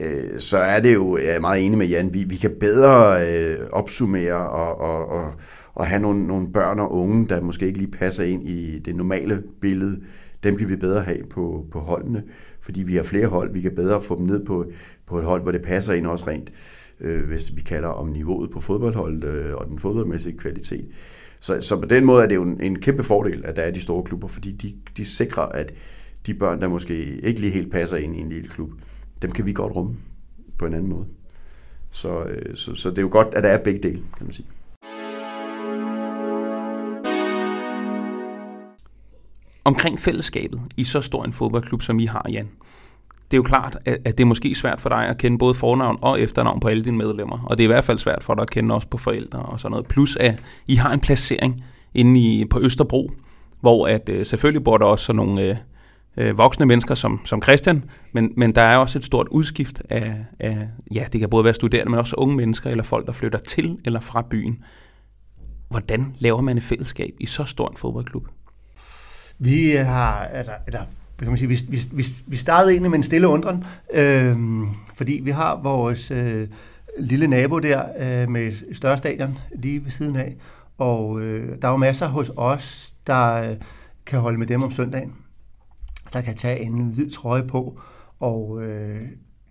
[0.00, 3.26] øh, så er det jo, jeg er meget enig med Jan, vi, vi kan bedre
[3.28, 5.32] øh, opsummere og, og, og,
[5.74, 8.96] og have nogle, nogle børn og unge, der måske ikke lige passer ind i det
[8.96, 10.00] normale billede,
[10.42, 12.22] dem kan vi bedre have på, på holdene,
[12.60, 13.52] fordi vi har flere hold.
[13.52, 14.70] Vi kan bedre få dem ned på,
[15.06, 16.52] på et hold, hvor det passer ind også rent,
[17.00, 20.88] øh, hvis vi kalder om niveauet på fodboldholdet øh, og den fodboldmæssige kvalitet.
[21.40, 23.70] Så, så på den måde er det jo en, en kæmpe fordel, at der er
[23.70, 25.72] de store klubber, fordi de, de sikrer, at
[26.26, 28.70] de børn, der måske ikke lige helt passer ind i en lille klub,
[29.22, 29.96] dem kan vi godt rumme
[30.58, 31.06] på en anden måde.
[31.90, 34.32] Så, øh, så, så det er jo godt, at der er begge dele, kan man
[34.32, 34.46] sige.
[39.68, 42.48] Omkring fællesskabet i så stor en fodboldklub, som I har, Jan.
[43.30, 45.98] Det er jo klart, at det er måske svært for dig at kende både fornavn
[46.02, 48.42] og efternavn på alle dine medlemmer, og det er i hvert fald svært for dig
[48.42, 49.86] at kende også på forældre og sådan noget.
[49.86, 51.64] Plus at I har en placering
[51.94, 53.10] inde i, på Østerbro,
[53.60, 55.56] hvor at øh, selvfølgelig bor der også sådan nogle øh,
[56.16, 60.14] øh, voksne mennesker som, som Christian, men, men der er også et stort udskift af,
[60.40, 63.38] af, ja, det kan både være studerende, men også unge mennesker eller folk, der flytter
[63.38, 64.64] til eller fra byen.
[65.70, 68.28] Hvordan laver man et fællesskab i så stor en fodboldklub?
[69.38, 70.80] Vi har, eller, eller
[71.18, 73.64] kan man sige, vi, vi, vi, vi startede egentlig med en stille undren,
[73.94, 74.36] øh,
[74.96, 76.48] fordi vi har vores øh,
[76.98, 80.36] lille nabo der øh, med et større stadion lige ved siden af,
[80.78, 83.56] og øh, der er jo masser hos os, der øh,
[84.06, 85.14] kan holde med dem om søndagen,
[86.12, 87.80] der kan tage en hvid trøje på,
[88.20, 89.02] og øh,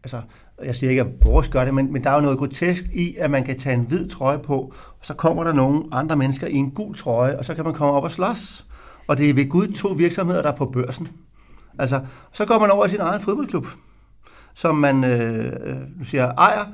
[0.04, 0.22] altså,
[0.64, 3.16] jeg siger ikke, at vores gør det, men, men der er jo noget grotesk i,
[3.20, 6.48] at man kan tage en hvid trøje på, og så kommer der nogle andre mennesker
[6.48, 8.67] i en gul trøje, og så kan man komme op og slås
[9.08, 11.08] og det er ved Gud to virksomheder, der er på børsen.
[11.80, 12.02] Altså,
[12.32, 13.68] så går man over i sin egen fodboldklub,
[14.54, 16.66] som man øh, øh siger, ejer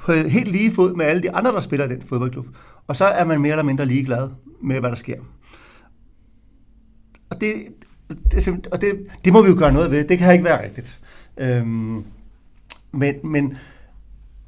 [0.00, 2.46] på helt lige fod med alle de andre, der spiller i den fodboldklub.
[2.86, 4.30] Og så er man mere eller mindre ligeglad
[4.62, 5.20] med, hvad der sker.
[7.30, 7.54] Og det,
[8.30, 10.04] det, og det, det må vi jo gøre noget ved.
[10.04, 10.98] Det kan ikke være rigtigt.
[11.36, 12.04] Øhm,
[12.92, 13.56] men, men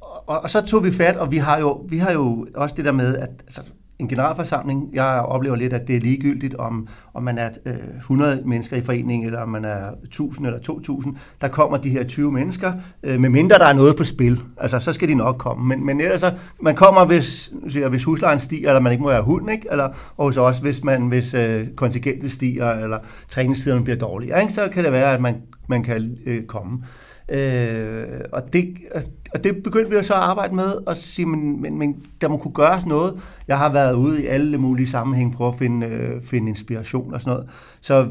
[0.01, 2.85] og, og så tog vi fat, og vi har jo, vi har jo også det
[2.85, 3.61] der med, at altså,
[3.99, 8.41] en generalforsamling, jeg oplever lidt, at det er ligegyldigt, om, om man er øh, 100
[8.45, 11.15] mennesker i foreningen, eller om man er 1000 eller 2000.
[11.41, 12.73] Der kommer de her 20 mennesker,
[13.03, 14.39] øh, med mindre der er noget på spil.
[14.57, 15.67] Altså, så skal de nok komme.
[15.67, 16.23] Men, men ellers,
[16.61, 19.67] man kommer, hvis, siger, hvis huslejen stiger, eller man ikke må have hund, ikke?
[19.71, 22.97] Eller, og så også, hvis, man, hvis øh, kontingentet stiger, eller
[23.29, 24.53] træningstiderne bliver dårlige, ikke?
[24.53, 25.35] så kan det være, at man,
[25.69, 26.77] man kan øh, komme.
[26.81, 28.77] Øh, Øh, og, det,
[29.33, 32.27] og det begyndte vi jo så at arbejde med, og sige, men, men, men der
[32.27, 33.21] må kunne gøres noget.
[33.47, 37.21] Jeg har været ude i alle mulige sammenhæng, prøve at finde, øh, finde inspiration og
[37.21, 37.49] sådan noget.
[37.81, 38.07] Så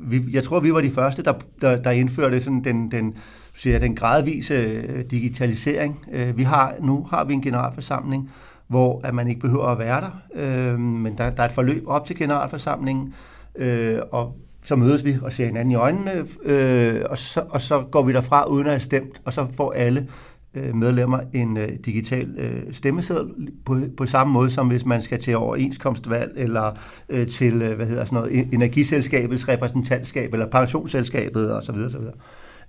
[0.00, 3.14] vi, jeg tror, vi var de første, der, der, der indførte sådan den, den,
[3.54, 6.04] siger, den gradvise øh, digitalisering.
[6.12, 8.30] Øh, vi har, nu har vi en generalforsamling,
[8.68, 11.84] hvor at man ikke behøver at være der, øh, men der, der er et forløb
[11.86, 13.14] op til generalforsamlingen,
[13.56, 16.12] øh, og så mødes vi og ser hinanden i øjnene,
[16.44, 19.72] øh, og, så, og så går vi derfra uden at have stemt, og så får
[19.72, 20.08] alle
[20.54, 25.20] øh, medlemmer en øh, digital øh, stemmeseddel på, på samme måde som hvis man skal
[25.20, 26.78] til overenskomstvalg eller
[27.08, 31.74] øh, til øh, hvad hedder sådan noget energiselskabets repræsentantskab eller pensionsselskabet osv.
[31.74, 32.00] osv.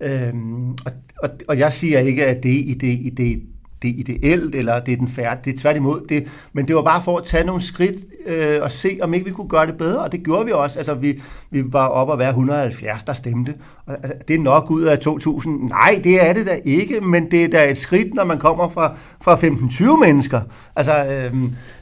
[0.02, 0.92] Øhm, og,
[1.24, 3.42] og, og jeg siger ikke at det i det, i det
[3.82, 5.52] det er ideelt, eller det er den færdige.
[5.52, 6.28] Det er tværtimod det.
[6.54, 9.32] Men det var bare for at tage nogle skridt øh, og se, om ikke vi
[9.32, 10.80] kunne gøre det bedre, og det gjorde vi også.
[10.80, 11.22] Altså, vi,
[11.52, 13.56] vi var oppe at være 170, der stemte.
[13.86, 15.50] Og, altså, det er nok ud af 2.000.
[15.50, 18.70] Nej, det er det da ikke, men det er da et skridt, når man kommer
[18.70, 20.42] fra, fra 15-20 mennesker.
[20.76, 21.34] Altså, øh,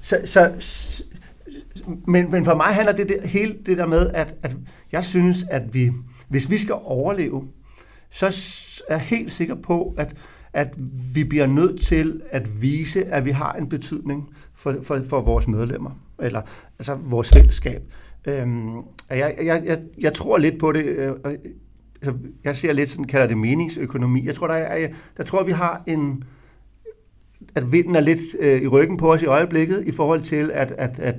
[0.02, 0.52] så, så,
[2.08, 4.56] men, men for mig handler det, det hele det der med, at, at
[4.92, 5.92] jeg synes, at vi,
[6.30, 7.44] hvis vi skal overleve,
[8.12, 8.26] så
[8.88, 10.16] er jeg helt sikker på, at
[10.54, 10.78] at
[11.14, 15.48] vi bliver nødt til at vise, at vi har en betydning for, for, for vores
[15.48, 15.92] medlemmer,
[16.22, 16.42] eller
[16.80, 17.82] altså vores fællesskab.
[18.28, 18.76] Øhm,
[19.10, 21.12] jeg, jeg, jeg, jeg tror lidt på det, øh,
[22.02, 24.26] altså, jeg ser lidt sådan, kalder det meningsøkonomi.
[24.26, 24.88] Jeg tror, der er,
[25.18, 26.24] der tror, vi har en,
[27.56, 30.72] at vinden er lidt øh, i ryggen på os i øjeblikket, i forhold til, at,
[30.78, 31.16] at, at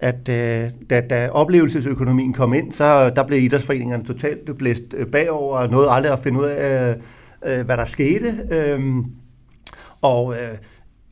[0.00, 5.58] at øh, da, da oplevelsesøkonomien kom ind, så der blev idrætsforeningerne totalt blæst øh, bagover,
[5.58, 6.96] og noget aldrig at finde ud af,
[7.46, 8.48] øh, hvad der skete.
[8.50, 9.04] Øhm, øh,
[10.02, 10.58] og, øh,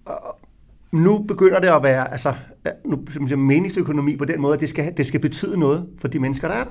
[0.04, 0.38] og
[0.92, 2.34] nu begynder det at være altså,
[2.86, 6.08] nu, som siger, meningsøkonomi på den måde, at det skal, det skal betyde noget for
[6.08, 6.70] de mennesker, der er der.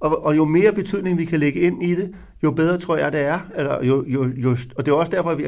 [0.00, 2.10] Og, og jo mere betydning vi kan lægge ind i det,
[2.42, 3.38] jo bedre tror jeg, det er.
[3.56, 5.44] Eller jo, jo, jo, og det er også derfor, at vi,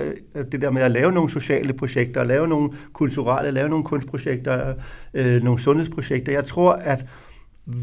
[0.53, 4.75] det der med at lave nogle sociale projekter, lave nogle kulturelle, lave nogle kunstprojekter,
[5.15, 6.33] øh, nogle sundhedsprojekter.
[6.33, 7.07] Jeg tror, at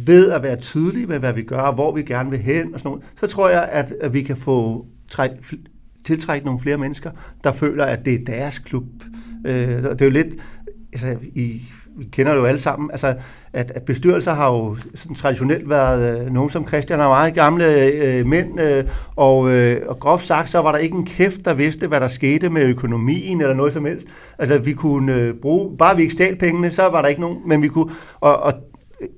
[0.05, 2.89] ved at være tydelige med, hvad vi gør, hvor vi gerne vil hen, og sådan
[2.89, 5.31] noget, så tror jeg, at, at vi kan få træk,
[6.05, 7.11] tiltrække nogle flere mennesker,
[7.43, 8.85] der føler, at det er deres klub.
[9.47, 10.35] Øh, det er jo lidt,
[10.93, 11.61] altså, i,
[11.97, 13.15] vi kender det jo alle sammen, altså,
[13.53, 17.65] at, at bestyrelser har jo sådan traditionelt været øh, nogen som Christian og meget gamle
[17.93, 18.83] øh, mænd, øh,
[19.15, 22.07] og, øh, og groft sagt, så var der ikke en kæft, der vidste, hvad der
[22.07, 24.07] skete med økonomien eller noget som helst.
[24.37, 27.37] Altså, vi kunne øh, bruge, bare vi ikke stjal pengene, så var der ikke nogen,
[27.45, 28.53] men vi kunne, og, og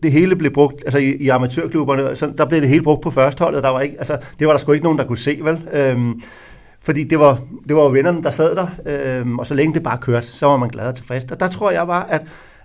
[0.04, 3.12] det hele blev brugt, altså i, i amatørklubberne, så der blev det hele brugt på
[3.12, 5.62] førsteholdet, der var ikke, altså, det var der sgu ikke nogen, der kunne se, vel?
[5.74, 6.22] Øhm,
[6.82, 9.84] fordi det var, det var jo vennerne, der sad der, øhm, og så længe det
[9.84, 11.24] bare kørte, så var man glad og tilfreds.
[11.24, 12.22] Og der tror jeg bare, at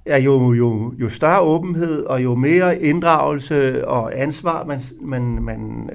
[0.06, 5.90] ja, jo, jo, jo større åbenhed, og jo mere inddragelse og ansvar, man, man, man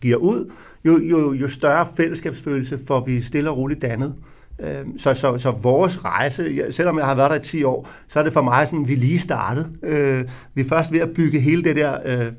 [0.00, 0.52] giver ud,
[0.84, 4.14] jo, jo, jo større fællesskabsfølelse får vi stille og roligt dannet.
[4.60, 8.18] Øhm, så, så, så vores rejse, selvom jeg har været der i 10 år, så
[8.18, 9.72] er det for mig sådan, vi lige startede.
[9.82, 12.32] Øh, vi er først ved at bygge hele det der øh,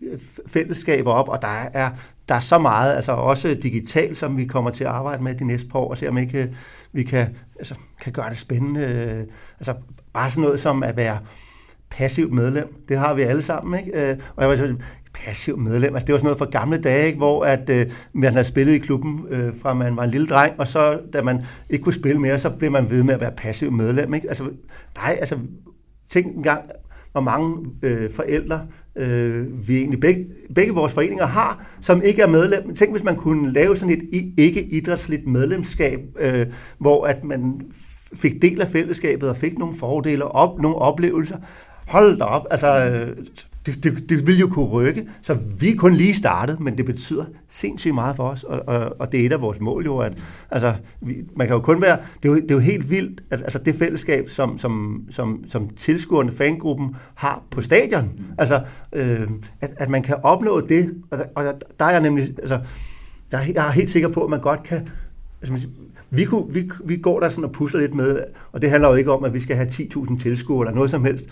[0.00, 1.90] fællesskab fællesskaber op, og der er,
[2.28, 5.44] der er så meget, altså også digitalt, som vi kommer til at arbejde med de
[5.44, 6.48] næste par år, og se om ikke øh,
[6.92, 8.80] vi kan, altså, kan gøre det spændende.
[8.80, 9.24] Øh,
[9.58, 9.74] altså
[10.12, 11.18] bare sådan noget som at være
[11.90, 14.10] passivt medlem, det har vi alle sammen, ikke?
[14.10, 14.74] Øh, og jeg var så,
[15.24, 17.18] passiv medlem, altså det var sådan noget fra gamle dage, ikke?
[17.18, 20.60] hvor at, øh, man havde spillet i klubben øh, fra man var en lille dreng,
[20.60, 23.32] og så da man ikke kunne spille mere, så blev man ved med at være
[23.36, 24.28] passiv medlem, ikke?
[24.28, 24.44] Altså,
[24.96, 25.38] nej, altså
[26.08, 26.64] tænk engang,
[27.12, 28.66] hvor mange øh, forældre
[28.96, 32.74] øh, vi egentlig begge, begge vores foreninger har, som ikke er medlem.
[32.74, 36.46] Tænk, hvis man kunne lave sådan et ikke-idrætsligt medlemskab, øh,
[36.78, 37.60] hvor at man
[38.14, 41.36] fik del af fællesskabet og fik nogle fordele og op, nogle oplevelser.
[41.86, 43.16] Hold da op, altså øh,
[43.74, 45.08] det, det, det vil jo kunne rykke.
[45.22, 49.00] Så vi er kun lige startet, men det betyder sindssygt meget for os, og, og,
[49.00, 50.18] og det er et af vores mål jo, at
[50.50, 53.22] altså, vi, man kan jo kun være, det er jo, det er jo helt vildt,
[53.30, 58.62] at altså, det fællesskab, som, som, som, som tilskuerne, fangruppen har på stadion, altså,
[58.92, 59.28] øh,
[59.60, 61.44] at, at man kan opnå det, og og
[61.78, 62.60] der er jeg nemlig, altså,
[63.30, 64.88] der, jeg er helt sikker på, at man godt kan,
[65.42, 65.68] altså,
[66.10, 68.20] vi, kunne, vi, vi går der sådan og pusler lidt med,
[68.52, 71.04] og det handler jo ikke om, at vi skal have 10.000 tilskuere eller noget som
[71.04, 71.26] helst,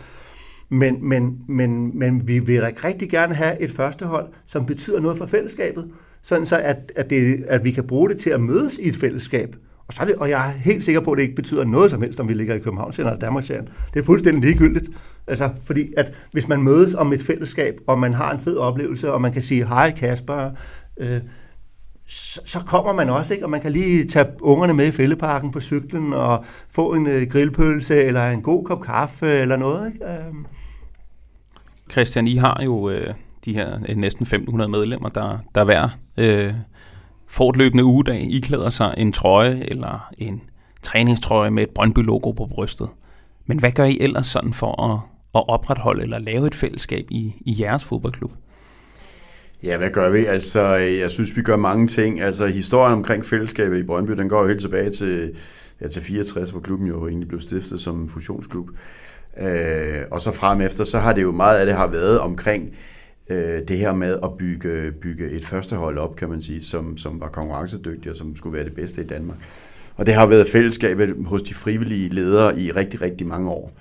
[0.69, 5.27] men, men, men, men vi vil rigtig gerne have et førstehold, som betyder noget for
[5.27, 5.91] fællesskabet,
[6.23, 8.97] sådan så at, at, det, at vi kan bruge det til at mødes i et
[8.97, 9.57] fællesskab,
[9.89, 11.91] Og, så er det, og jeg er helt sikker på, at det ikke betyder noget
[11.91, 13.49] som helst, om vi ligger i København eller Danmark.
[13.49, 14.89] Det er fuldstændig ligegyldigt.
[15.27, 19.12] Altså, fordi at hvis man mødes om et fællesskab, og man har en fed oplevelse,
[19.12, 20.51] og man kan sige, hej Kasper,
[21.01, 21.21] øh,
[22.07, 23.47] så, så kommer man også, ikke?
[23.47, 27.23] og man kan lige tage ungerne med i fældeparken på cyklen, og få en øh,
[27.31, 29.93] grillpølse, eller en god kop kaffe, eller noget.
[29.93, 30.05] Ikke?
[30.05, 30.35] Øh.
[31.93, 36.55] Christian, I har jo øh, de her øh, næsten 1500 medlemmer, der, der hver øh,
[37.29, 40.43] fortløbende ugedag iklæder sig en trøje eller en
[40.83, 42.89] træningstrøje med et Brøndby-logo på brystet.
[43.47, 45.01] Men hvad gør I ellers sådan for at,
[45.35, 48.33] at opretholde eller lave et fællesskab i, i jeres fodboldklub?
[49.63, 50.25] Ja, hvad gør vi?
[50.25, 52.21] Altså, øh, jeg synes, vi gør mange ting.
[52.21, 55.37] Altså, historien omkring fællesskabet i Brøndby, den går jo helt tilbage til,
[55.81, 58.69] ja, til 64, hvor klubben jo egentlig blev stiftet som fusionsklub.
[59.41, 62.77] Øh, og så frem efter, så har det jo meget af det har været omkring
[63.31, 67.21] øh, det her med at bygge, bygge et førstehold op, kan man sige, som, som
[67.21, 69.39] var konkurrencedygtigt og som skulle være det bedste i Danmark.
[69.97, 73.79] Og det har været fællesskabet hos de frivillige ledere i rigtig, rigtig mange år.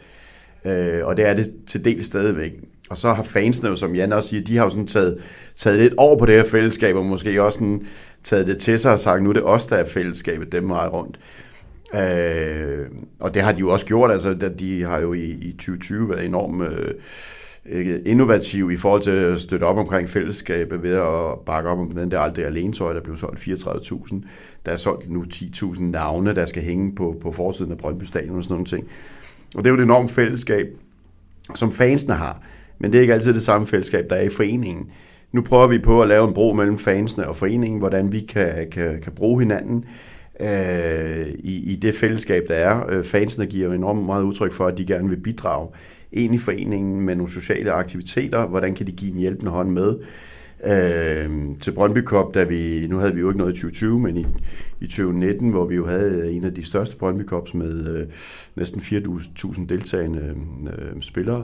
[0.65, 2.53] Øh, og det er det til del stadigvæk.
[2.89, 5.17] Og så har fansene jo, som Jan også siger, de har jo sådan taget,
[5.55, 7.86] taget lidt over på det her fællesskab, og måske også sådan
[8.23, 10.93] taget det til sig og sagt, nu er det os, der er fællesskabet, dem meget
[10.93, 11.19] rundt.
[11.93, 12.86] Øh,
[13.19, 16.25] og det har de jo også gjort, altså de har jo i, i 2020 været
[16.25, 16.63] enormt
[17.65, 21.91] øh, innovative i forhold til at støtte op omkring fællesskabet ved at bakke op om
[21.91, 24.15] den der aldrig alene tøj, der blev solgt 34.000.
[24.65, 28.38] Der er solgt nu 10.000 navne, der skal hænge på, på forsiden af Brøndby Stadion
[28.38, 28.88] og sådan nogle ting.
[29.55, 30.67] Og det er jo et enormt fællesskab,
[31.55, 32.41] som fansene har.
[32.80, 34.91] Men det er ikke altid det samme fællesskab, der er i foreningen.
[35.32, 38.67] Nu prøver vi på at lave en bro mellem fansene og foreningen, hvordan vi kan,
[38.71, 39.86] kan, kan bruge hinanden
[40.39, 42.89] øh, i, i det fællesskab, der er.
[42.89, 45.67] Øh, fansene giver jo enormt meget udtryk for, at de gerne vil bidrage
[46.11, 48.47] ind i foreningen med nogle sociale aktiviteter.
[48.47, 49.95] Hvordan kan de give en hjælpende hånd med?
[50.63, 51.30] Øh,
[51.61, 54.26] til Brøndby Cup, da vi, nu havde vi jo ikke noget i 2020, men i,
[54.82, 58.07] i 2019, hvor vi jo havde en af de største Brøndby Cups med øh,
[58.55, 60.36] næsten 4.000 deltagende
[60.78, 61.43] øh, spillere,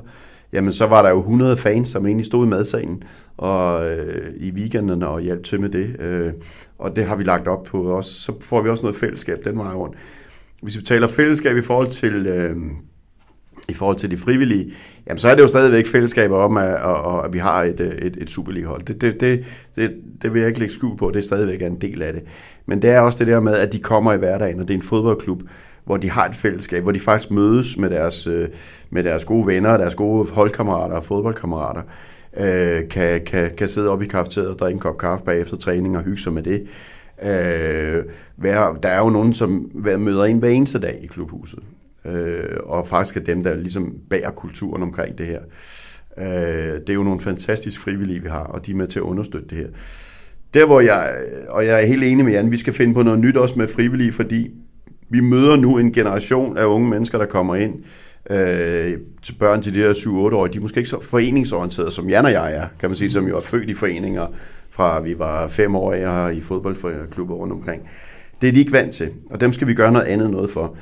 [0.54, 3.04] jamen så var der jo 100 fans, som egentlig stod i madsalen
[3.38, 6.00] og øh, i weekenderne og hjalp til med det.
[6.00, 6.34] Øh,
[6.78, 8.14] og det har vi lagt op på også.
[8.14, 9.96] Så får vi også noget fællesskab den vej rundt.
[10.62, 12.28] Hvis vi taler fællesskab i forhold til...
[12.28, 12.56] Øh,
[13.70, 14.74] i forhold til de frivillige,
[15.08, 17.92] jamen så er det jo stadigvæk fællesskaber om, at, at, at vi har et, øh,
[17.92, 18.82] et, et Superliga-hold.
[18.82, 19.46] Det, det, det,
[19.76, 22.24] det, det vil jeg ikke lægge skjul på, det er stadigvæk en del af det.
[22.66, 24.78] Men det er også det der med, at de kommer i hverdagen, og det er
[24.78, 25.42] en fodboldklub,
[25.86, 28.48] hvor de har et fællesskab, hvor de faktisk mødes med deres, øh,
[28.90, 31.82] med deres gode venner, deres gode holdkammerater og fodboldkammerater,
[32.38, 35.98] øh, kan, kan, kan sidde op i kafeteriet og drikke en kop kaffe bagefter træning
[35.98, 36.68] og hygge sig med det.
[37.24, 38.04] Øh,
[38.84, 41.60] der er jo nogen, som møder ind hver eneste dag i klubhuset,
[42.06, 45.40] øh, og faktisk er dem, der ligesom bærer kulturen omkring det her.
[46.18, 49.04] Øh, det er jo nogle fantastisk frivillige, vi har, og de er med til at
[49.04, 49.68] understøtte det her.
[50.54, 51.10] Der hvor jeg,
[51.50, 53.68] og jeg er helt enig med Jan, vi skal finde på noget nyt også med
[53.68, 54.52] frivillige, fordi
[55.12, 57.76] vi møder nu en generation af unge mennesker, der kommer ind
[58.30, 60.54] øh, til børn til de der 7-8-årige.
[60.54, 63.28] De er måske ikke så foreningsorienterede, som Jan og jeg er, kan man sige, som
[63.28, 64.28] jo er født i foreninger,
[64.70, 67.82] fra vi var fem år her i fodboldklubber rundt omkring.
[68.42, 70.76] Det er de ikke vant til, og dem skal vi gøre noget andet noget for.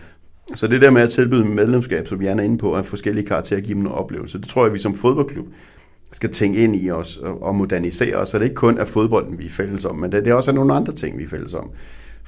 [0.55, 3.61] Så det der med at tilbyde medlemskab, som Jan er inde på, af forskellige karakterer,
[3.61, 5.47] give dem nogle oplevelser, det tror jeg, vi som fodboldklub
[6.11, 9.45] skal tænke ind i os og modernisere os, så det ikke kun er fodbolden, vi
[9.45, 11.71] er fælles om, men det, det er også nogle andre ting, vi er fælles om.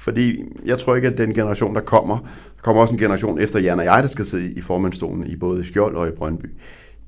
[0.02, 2.18] Fordi jeg tror ikke, at den generation, der kommer,
[2.56, 5.36] der kommer også en generation efter Jan og jeg, der skal sidde i formandstolen i
[5.36, 6.46] både Skjold og i Brøndby.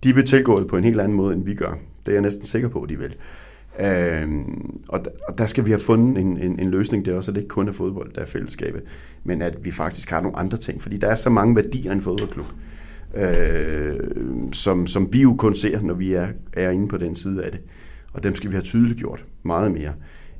[0.05, 1.78] De vil tilgå det på en helt anden måde, end vi gør.
[2.07, 3.16] Det er jeg næsten sikker på, at de vil.
[3.80, 7.30] Øhm, og, der, og der skal vi have fundet en, en, en løsning der også,
[7.30, 8.82] at det ikke kun er fodbold, der er fællesskabet,
[9.24, 11.95] men at vi faktisk har nogle andre ting, fordi der er så mange værdier i
[11.95, 12.47] en fodboldklub,
[13.16, 13.99] øh,
[14.53, 17.51] som, som vi jo kun ser, når vi er, er inde på den side af
[17.51, 17.61] det.
[18.12, 19.92] Og dem skal vi have tydeligt gjort meget mere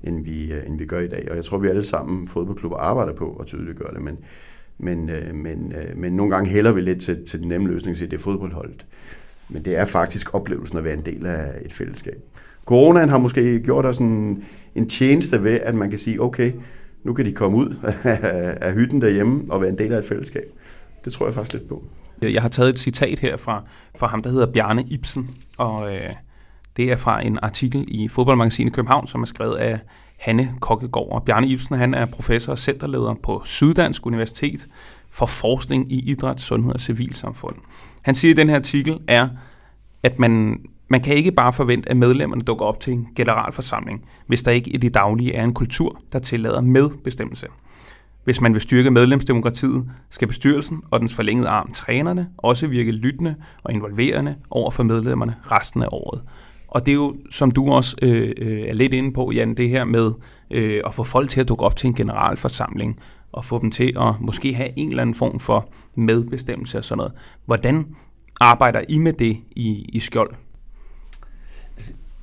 [0.07, 1.27] end vi, øh, end vi gør i dag.
[1.31, 4.19] Og jeg tror, vi alle sammen fodboldklubber arbejder på at tydeliggøre det, men,
[4.79, 8.03] men, øh, men, øh, men nogle gange hælder vi lidt til, til den nemme løsning,
[8.03, 8.87] at det er fodboldholdet.
[9.49, 12.23] Men det er faktisk oplevelsen at være en del af et fællesskab.
[12.67, 14.45] Coronaen har måske gjort os en,
[14.75, 16.53] en tjeneste ved, at man kan sige, okay,
[17.05, 17.77] nu kan de komme ud
[18.61, 20.53] af hytten derhjemme og være en del af et fællesskab.
[21.05, 21.85] Det tror jeg faktisk lidt på.
[22.23, 23.65] Jeg har taget et citat her fra,
[23.97, 26.11] fra ham, der hedder Bjarne Ibsen, og øh,
[26.77, 29.79] det er fra en artikel i Fodboldmagasinet København, som er skrevet af
[30.19, 31.09] Hanne Kokkegaard.
[31.11, 34.69] Og Bjarne Ibsen han er professor og centerleder på Syddansk Universitet
[35.11, 37.57] for forskning i idræt, sundhed og civilsamfund.
[38.03, 39.29] Han siger i den her artikel, er,
[40.03, 44.43] at man, man kan ikke bare forvente, at medlemmerne dukker op til en generalforsamling, hvis
[44.43, 47.47] der ikke i det daglige er en kultur, der tillader medbestemmelse.
[48.25, 53.35] Hvis man vil styrke medlemsdemokratiet, skal bestyrelsen og dens forlængede arm, trænerne, også virke lyttende
[53.65, 56.23] og involverende over for medlemmerne resten af året.
[56.75, 59.69] Og det er jo, som du også øh, øh, er lidt inde på, Jan, det
[59.69, 60.13] her med
[60.51, 63.01] øh, at få folk til at dukke op til en generalforsamling,
[63.33, 66.99] og få dem til at måske have en eller anden form for medbestemmelse og sådan
[66.99, 67.13] noget.
[67.47, 67.87] Hvordan
[68.41, 70.35] arbejder I med det i, i Skjold?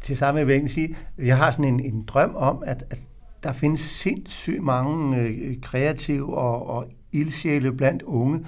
[0.02, 3.00] Til samme vil jeg sige, jeg har sådan en, en drøm om, at, at
[3.44, 8.46] der findes sindssygt mange øh, kreative og, og ildsjæle blandt unge,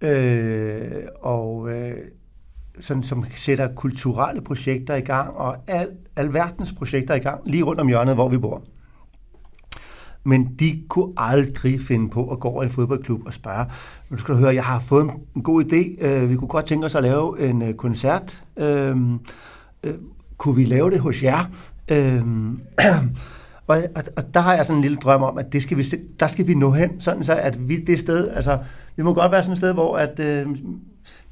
[0.00, 1.98] øh, og øh,
[2.80, 7.80] sådan, som sætter kulturelle projekter i gang, og al, alverdens projekter i gang, lige rundt
[7.80, 8.62] om hjørnet, hvor vi bor.
[10.24, 13.66] Men de kunne aldrig finde på at gå over i en fodboldklub og spørge,
[14.10, 16.86] nu skal du høre, jeg har fået en god idé, øh, vi kunne godt tænke
[16.86, 18.96] os at lave en øh, koncert, øh,
[19.84, 19.94] øh,
[20.38, 21.50] kunne vi lave det hos jer?
[21.90, 22.22] Øh,
[23.66, 25.84] og, og, og der har jeg sådan en lille drøm om, at det skal vi,
[26.20, 28.58] der skal vi nå hen, sådan så at vi det sted, altså
[28.96, 30.46] vi må godt være sådan et sted, hvor at, øh,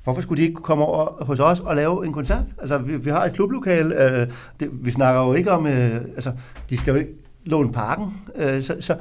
[0.05, 2.45] hvorfor skulle de ikke komme over hos os og lave en koncert?
[2.59, 4.05] Altså vi, vi har et klublokale.
[4.05, 4.31] øh,
[4.61, 6.33] det, vi snakker jo ikke om, øh, altså
[6.71, 7.13] de skal jo ikke
[7.45, 8.97] låne parken, øh, så, så,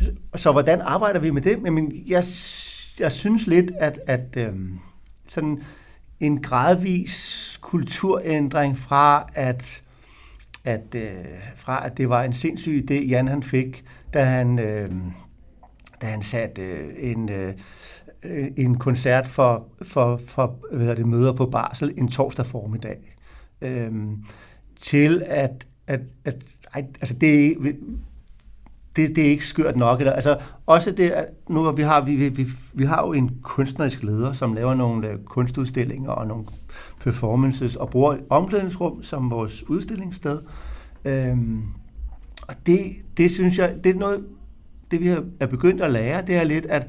[0.00, 1.58] så, så hvordan arbejder vi med det?
[1.64, 2.24] Jamen, jeg,
[2.98, 4.52] jeg synes lidt, at, at øh,
[5.28, 5.62] sådan
[6.20, 9.82] en gradvis kulturændring fra at
[10.64, 11.24] at øh,
[11.56, 13.84] fra at det var en sindssyg idé, Jan han fik,
[14.14, 14.90] da han, øh,
[16.02, 17.54] da han satte øh, en, øh,
[18.24, 23.16] Øh, en koncert for, for, for hvad hedder det, møder på Barsel en torsdag formiddag.
[23.62, 24.24] Øhm,
[24.80, 26.44] til at, at, at
[26.74, 27.56] ej, altså det,
[28.96, 30.00] det, det er ikke skørt nok.
[30.00, 34.02] Eller, altså, også det, at nu vi har, vi, vi, vi har jo en kunstnerisk
[34.02, 36.44] leder, som laver nogle øh, kunstudstillinger og nogle
[37.00, 40.40] performances, og bruger et omklædningsrum som vores udstillingssted.
[41.04, 41.62] Øhm,
[42.48, 44.24] og det, det synes jeg, det er noget,
[44.90, 45.08] det vi
[45.40, 46.88] er begyndt at lære, det er lidt, at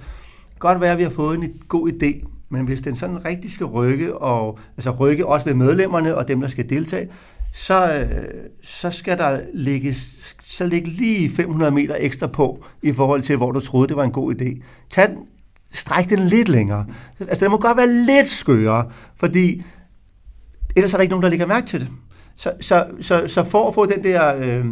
[0.62, 3.66] godt være, at vi har fået en god idé, men hvis den sådan rigtig skal
[3.66, 7.09] rykke, og altså rykke også ved medlemmerne og dem, der skal deltage,
[7.53, 9.95] så, øh, så skal der ligge,
[10.43, 14.03] så ligge lige 500 meter ekstra på, i forhold til, hvor du troede, det var
[14.03, 14.62] en god idé.
[14.89, 15.18] Tag den,
[15.74, 16.86] stræk den lidt længere.
[17.20, 19.64] Altså, det må godt være lidt skøre, fordi
[20.76, 21.89] ellers er der ikke nogen, der lægger mærke til det.
[22.36, 24.36] Så, så, så, så for at få den der...
[24.36, 24.66] Øh,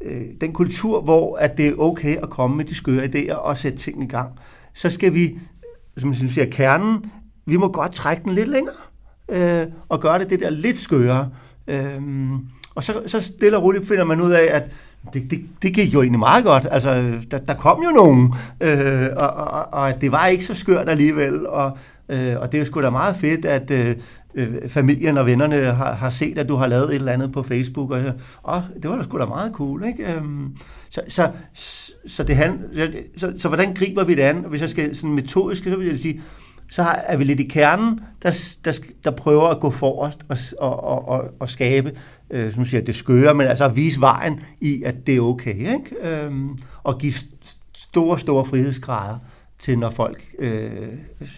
[0.00, 3.56] øh, den kultur, hvor at det er okay at komme med de skøre idéer og
[3.56, 4.30] sætte ting i gang,
[4.74, 5.38] så skal vi,
[5.96, 7.10] som man siger, kernen,
[7.46, 8.74] vi må godt trække den lidt længere
[9.28, 11.30] øh, og gøre det det der lidt skøre.
[11.68, 12.02] Øh,
[12.74, 14.72] og så, så stille og roligt finder man ud af, at
[15.12, 16.66] det, det, det gik jo egentlig meget godt.
[16.70, 20.88] Altså, der, der kom jo nogen, øh, og, og, og det var ikke så skørt
[20.88, 21.46] alligevel.
[21.46, 23.96] Og, øh, og det er jo sgu da meget fedt, at øh,
[24.34, 27.42] øh, familien og vennerne har, har set, at du har lavet et eller andet på
[27.42, 27.90] Facebook.
[27.90, 28.02] Og,
[28.42, 30.12] og det var da sgu da meget cool, ikke?
[30.12, 30.22] Øh,
[30.90, 31.30] så, så,
[32.06, 34.44] så, det han, så, så, så hvordan griber vi det an?
[34.48, 36.22] Hvis jeg skal sådan metodisk, så vil jeg sige,
[36.70, 38.72] så er vi lidt i kernen, der, der,
[39.04, 41.92] der prøver at gå forrest og, og, og, og skabe,
[42.30, 45.54] øh, som siger, det skøre, men altså at vise vejen i, at det er okay,
[45.54, 46.24] ikke?
[46.24, 47.12] Øhm, og give
[47.74, 49.18] store, store frihedsgrader
[49.58, 50.88] til, når folk øh,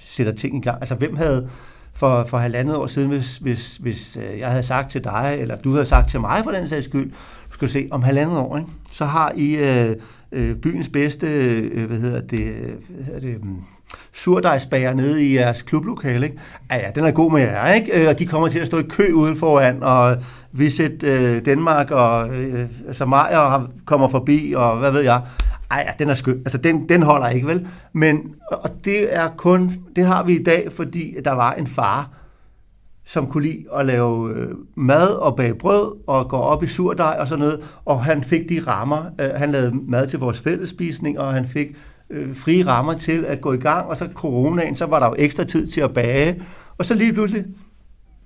[0.08, 0.80] sætter ting i gang.
[0.80, 1.48] Altså, hvem havde
[1.94, 5.56] for, for halvandet år siden, hvis, hvis, hvis øh, jeg havde sagt til dig, eller
[5.56, 7.12] du havde sagt til mig for den sags skyld,
[7.60, 8.70] skal se, om halvandet år, ikke?
[8.92, 9.96] så har I øh,
[10.32, 12.54] øh, byens bedste, øh, hvad hedder det,
[12.88, 13.64] hvad hedder det um,
[14.12, 16.38] surdejsbager nede i jeres klublokale, ikke?
[16.70, 18.02] Ja, ja, den er god med jer, ikke?
[18.02, 20.16] Øh, og de kommer til at stå i kø uden foran, og
[20.52, 25.22] Visit øh, Danmark, og øh, altså kommer forbi, og hvad ved jeg.
[25.70, 26.38] Ej, ja, den er skøn.
[26.38, 27.68] Altså, den, den holder ikke, vel?
[27.92, 32.19] Men, og det er kun, det har vi i dag, fordi der var en far,
[33.10, 37.16] som kunne lide at lave øh, mad og bage brød og gå op i surdej
[37.20, 39.04] og sådan noget, og han fik de rammer.
[39.20, 41.76] Øh, han lavede mad til vores fællesspisning, og han fik
[42.10, 45.14] øh, frie rammer til at gå i gang, og så coronaen, så var der jo
[45.18, 46.42] ekstra tid til at bage,
[46.78, 47.44] og så lige pludselig,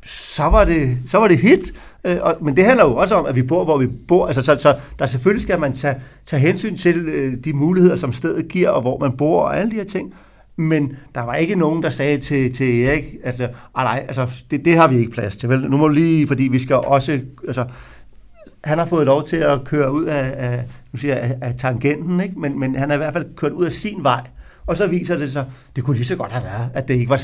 [0.05, 1.73] så var det, så var det hit.
[2.05, 4.27] Øh, og, men det handler jo også om, at vi bor, hvor vi bor.
[4.27, 5.95] Altså, så, så der selvfølgelig skal man tage,
[6.27, 9.71] tage hensyn til øh, de muligheder, som stedet giver, og hvor man bor, og alle
[9.71, 10.15] de her ting.
[10.57, 13.45] Men der var ikke nogen, der sagde til, til Erik, altså,
[13.75, 15.49] ah, nej, altså, det, det har vi ikke plads til.
[15.49, 15.71] Vel?
[15.71, 17.65] Nu må du lige, fordi vi skal også, altså,
[18.65, 22.21] han har fået lov til at køre ud af, af, nu siger jeg, af tangenten,
[22.21, 22.41] ikke?
[22.41, 24.21] Men, men han har i hvert fald kørt ud af sin vej.
[24.67, 25.45] Og så viser det sig,
[25.77, 27.21] det kunne lige så godt have været, at det ikke var...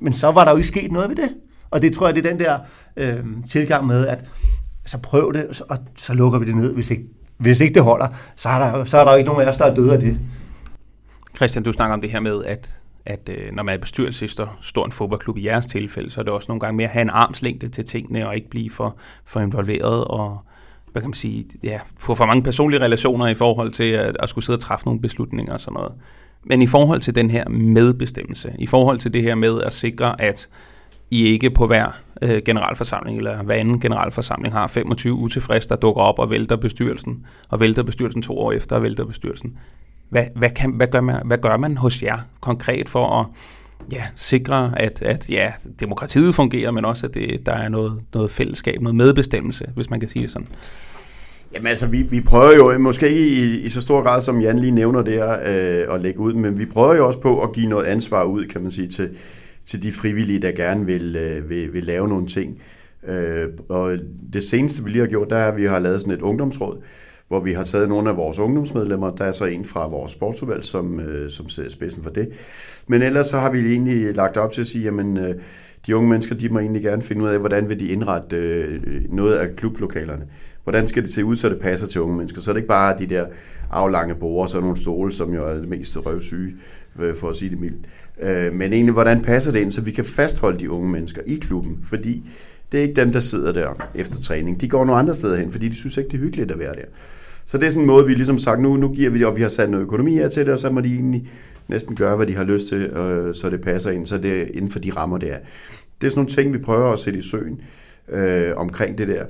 [0.00, 1.28] Men så var der jo ikke sket noget ved det.
[1.70, 2.58] Og det tror jeg, det er den der
[2.96, 4.24] øh, tilgang med, at
[4.86, 7.04] så prøv det, og så lukker vi det ned, hvis ikke,
[7.38, 8.08] hvis ikke det holder.
[8.36, 10.00] Så er, der, så er der jo ikke nogen af os, der er døde af
[10.00, 10.18] det.
[11.40, 12.70] Christian, du snakker om det her med, at,
[13.06, 16.20] at øh, når man er bestyrelse i stor, stor en fodboldklub i jeres tilfælde, så
[16.20, 18.70] er det også nogle gange mere at have en armslængde til tingene, og ikke blive
[18.70, 20.38] for, for involveret, og
[20.92, 24.28] hvad kan man sige, ja, få for mange personlige relationer i forhold til at, at
[24.28, 25.92] skulle sidde og træffe nogle beslutninger og sådan noget.
[26.44, 30.20] Men i forhold til den her medbestemmelse, i forhold til det her med at sikre,
[30.20, 30.48] at
[31.10, 31.90] I ikke på hver
[32.22, 37.26] øh, generalforsamling eller hver anden generalforsamling har 25 utilfredse, der dukker op og vælter bestyrelsen,
[37.48, 39.58] og vælter bestyrelsen to år efter og vælter bestyrelsen
[40.10, 43.26] hvad, hvad, kan, hvad, gør man, hvad gør man hos jer konkret for at
[43.92, 48.30] ja, sikre, at, at ja, demokratiet fungerer, men også, at det, der er noget, noget
[48.30, 50.48] fællesskab, noget medbestemmelse, hvis man kan sige det sådan?
[51.54, 54.58] Jamen altså, vi, vi prøver jo, måske ikke i, i så stor grad, som Jan
[54.58, 57.66] lige nævner der, øh, at lægge ud, men vi prøver jo også på at give
[57.66, 59.10] noget ansvar ud, kan man sige, til,
[59.66, 62.58] til de frivillige, der gerne vil, øh, vil, vil lave nogle ting.
[63.06, 63.98] Øh, og
[64.32, 66.82] det seneste, vi lige har gjort, der er, at vi har lavet sådan et ungdomsråd,
[67.30, 69.10] hvor vi har taget nogle af vores ungdomsmedlemmer.
[69.10, 72.28] Der er så en fra vores sportsudvalg, som, øh, som sidder spidsen for det.
[72.86, 75.34] Men ellers så har vi egentlig lagt op til at sige, jamen øh,
[75.86, 78.80] de unge mennesker, de må egentlig gerne finde ud af, hvordan vil de indrette øh,
[79.08, 80.26] noget af klublokalerne.
[80.64, 82.40] Hvordan skal det se ud, så det passer til unge mennesker?
[82.40, 83.26] Så er det ikke bare de der
[83.70, 86.54] aflange borer, sådan nogle stole, som jo er det mest røvsyge,
[87.00, 87.86] øh, for at sige det mildt.
[88.22, 91.36] Øh, men egentlig, hvordan passer det ind, så vi kan fastholde de unge mennesker i
[91.36, 91.78] klubben?
[91.82, 92.30] Fordi
[92.72, 94.60] det er ikke dem, der sidder der efter træning.
[94.60, 96.74] De går nogle andre steder hen, fordi de synes ikke, det er hyggeligt at være
[96.74, 96.84] der.
[97.50, 99.36] Så det er sådan en måde, vi ligesom sagt, nu, nu giver vi det, og
[99.36, 101.28] vi har sat noget økonomi af til det, og så må de egentlig
[101.68, 104.44] næsten gøre, hvad de har lyst til, øh, så det passer ind, så det er
[104.54, 105.38] inden for de rammer, det er.
[106.00, 107.60] Det er sådan nogle ting, vi prøver at sætte i søen
[108.08, 109.24] øh, omkring det der.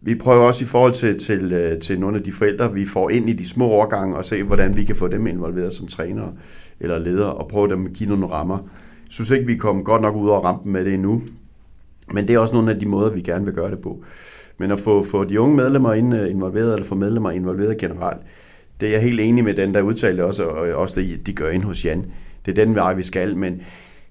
[0.00, 3.10] Vi prøver også i forhold til, til, øh, til nogle af de forældre, vi får
[3.10, 6.32] ind i de små årgange, og se, hvordan vi kan få dem involveret som trænere
[6.80, 8.58] eller ledere, og prøve dem at give nogle rammer.
[8.58, 11.22] Jeg synes ikke, vi er kommet godt nok ud over rampen med det endnu,
[12.12, 14.04] men det er også nogle af de måder, vi gerne vil gøre det på.
[14.58, 18.20] Men at få, få de unge medlemmer øh, involveret, eller få medlemmer involveret generelt,
[18.80, 21.32] det er jeg helt enig med den, der udtalte også, og øh, også det, de
[21.32, 22.06] gør ind hos Jan.
[22.46, 23.62] Det er den vej, vi skal, men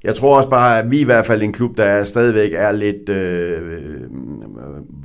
[0.04, 2.72] jeg tror også bare, at vi i hvert fald er en klub, der stadigvæk er
[2.72, 4.02] lidt øh, øh,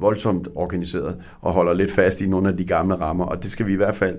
[0.01, 3.67] voldsomt organiseret og holder lidt fast i nogle af de gamle rammer, og det skal
[3.67, 4.15] vi i hvert fald,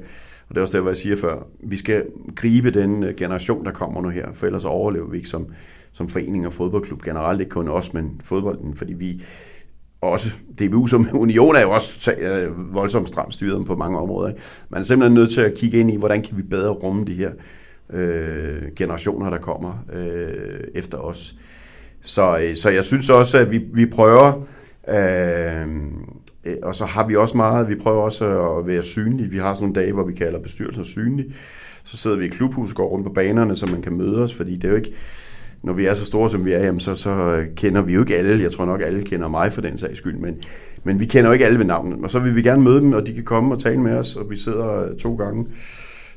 [0.50, 2.06] og det er også det, hvad jeg siger før, vi skal
[2.36, 5.48] gribe den generation, der kommer nu her, for ellers overlever vi ikke som,
[5.92, 9.24] som forening og fodboldklub generelt, ikke kun os, men fodbolden, fordi vi,
[10.06, 10.30] også
[10.60, 14.30] DBU som union er jo også øh, voldsomt stramt styret på mange områder.
[14.30, 14.42] Ikke?
[14.70, 17.14] Man er simpelthen nødt til at kigge ind i, hvordan kan vi bedre rumme de
[17.14, 17.32] her
[17.94, 21.36] øh, generationer, der kommer øh, efter os.
[22.02, 24.48] Så, øh, så jeg synes også, at vi, vi prøver,
[24.90, 25.68] øh,
[26.46, 28.26] øh og så har vi også meget, vi prøver også
[28.60, 29.30] at være synlige.
[29.30, 31.26] Vi har sådan nogle dage, hvor vi kalder bestyrelsen synlig.
[31.84, 34.56] Så sidder vi i klubhus, går rundt på banerne, så man kan møde os, fordi
[34.56, 34.94] det er jo ikke,
[35.64, 38.00] når vi er så store, som vi er, jamen, så, så øh, kender vi jo
[38.00, 38.44] ikke alle.
[38.44, 40.36] Jeg tror nok, alle kender mig for den sags skyld, men,
[40.84, 42.04] men vi kender jo ikke alle ved navnet.
[42.04, 44.16] Og så vil vi gerne møde dem, og de kan komme og tale med os,
[44.16, 45.48] og vi sidder øh, to gange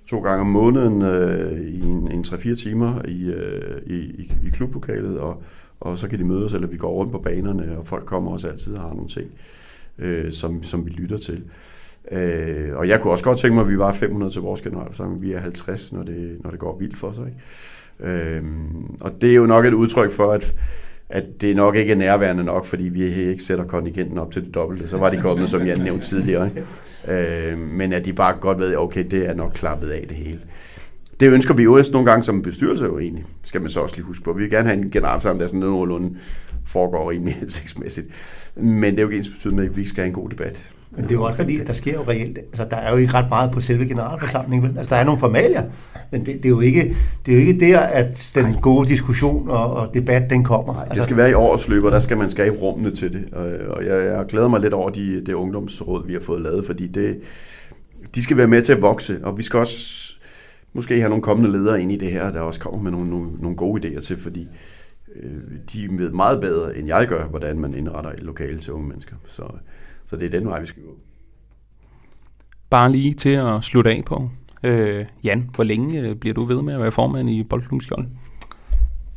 [0.06, 4.50] to gange om måneden øh, i en, en 3-4 timer i, øh, i, i, i
[4.52, 5.42] klublokalet, og,
[5.80, 8.48] og så kan de mødes, eller vi går rundt på banerne, og folk kommer også
[8.48, 9.30] altid og har nogle ting,
[9.98, 11.44] øh, som, som vi lytter til.
[12.12, 15.22] Øh, og jeg kunne også godt tænke mig, at vi var 500 til vores generalforsamling.
[15.22, 17.24] Vi er 50, når det, når det går vildt for sig.
[17.26, 18.12] Ikke?
[18.12, 18.42] Øh,
[19.00, 20.56] og det er jo nok et udtryk for, at
[21.08, 24.54] at det nok ikke er nærværende nok, fordi vi ikke sætter kontingenten op til det
[24.54, 24.88] dobbelte.
[24.88, 26.50] Så var de kommet, som jeg nævnte tidligere.
[27.06, 27.52] Ikke?
[27.52, 30.40] Øh, men at de bare godt ved, okay, det er nok klappet af det hele.
[31.20, 33.96] Det ønsker vi jo også nogle gange som bestyrelse jo egentlig, skal man så også
[33.96, 34.32] lige huske på.
[34.32, 36.16] Vi vil gerne have en generalforsamling, der sådan nogenlunde
[36.66, 38.08] foregår rimelig hensigtsmæssigt.
[38.56, 40.70] Men det er jo ikke ens betydning med, at vi skal have en god debat.
[40.96, 42.96] Men det er jo også fordi, at der sker jo reelt, altså der er jo
[42.96, 45.62] ikke ret meget på selve generalforsamlingen, altså der er nogle formalier,
[46.10, 49.48] men det, det, er, jo ikke, det er jo ikke der, at den gode diskussion
[49.48, 50.72] og, og debat, den kommer.
[50.72, 53.12] Nej, det altså- skal være i årets løb, og der skal man skabe rummene til
[53.12, 53.34] det,
[53.68, 56.86] og jeg, jeg glæder mig lidt over de, det ungdomsråd, vi har fået lavet, fordi
[56.86, 57.18] det,
[58.14, 60.12] de skal være med til at vokse, og vi skal også
[60.72, 63.30] måske have nogle kommende ledere ind i det her, der også kommer med nogle, nogle,
[63.40, 64.48] nogle gode idéer til, fordi
[65.22, 65.30] øh,
[65.72, 69.16] de ved meget bedre, end jeg gør, hvordan man indretter et lokale til unge mennesker.
[69.26, 69.42] Så,
[70.06, 70.96] så det er den vej, vi skal gå.
[72.70, 74.30] Bare lige til at slutte af på.
[74.62, 78.06] Øh, Jan, hvor længe øh, bliver du ved med at være formand i Boldklubben Skjold?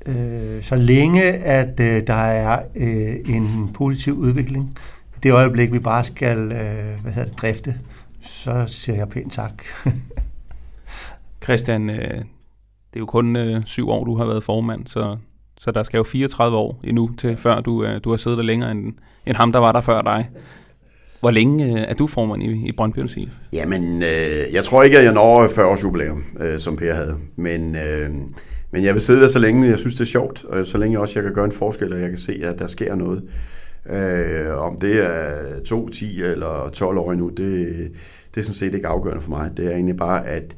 [0.05, 4.77] Øh, så længe, at øh, der er øh, en positiv udvikling.
[5.15, 7.79] I det øjeblik, vi bare skal øh, hvad hedder det, drifte,
[8.21, 9.63] så siger jeg pænt tak.
[11.43, 12.17] Christian, øh,
[12.93, 15.17] det er jo kun øh, syv år, du har været formand, så,
[15.59, 18.43] så der skal jo 34 år endnu til, før du, øh, du har siddet der
[18.43, 18.93] længere end,
[19.25, 20.29] end ham, der var der før dig.
[21.19, 23.33] Hvor længe øh, er du formand i, i Brøndby IF?
[23.53, 26.93] Jamen, øh, jeg tror ikke, at jeg når øh, 40 års jubilæum, øh, som Per
[26.93, 27.15] havde.
[27.35, 28.09] Men, øh,
[28.71, 30.99] men jeg vil sidde der så længe, jeg synes, det er sjovt, og så længe
[30.99, 33.23] også jeg kan gøre en forskel, og jeg kan se, at der sker noget.
[33.89, 37.37] Øh, om det er 2, 10 eller 12 år endnu, det,
[38.35, 39.51] det er sådan set ikke afgørende for mig.
[39.57, 40.55] Det er egentlig bare, at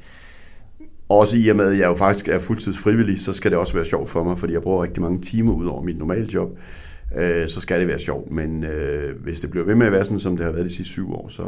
[1.10, 3.74] også i og med, at jeg jo faktisk er fuldtids frivillig, så skal det også
[3.74, 6.50] være sjovt for mig, fordi jeg bruger rigtig mange timer ud over mit normale job.
[7.16, 10.06] Øh, så skal det være sjovt, men øh, hvis det bliver ved med at være
[10.06, 11.44] sådan, som det har været de sidste syv år, så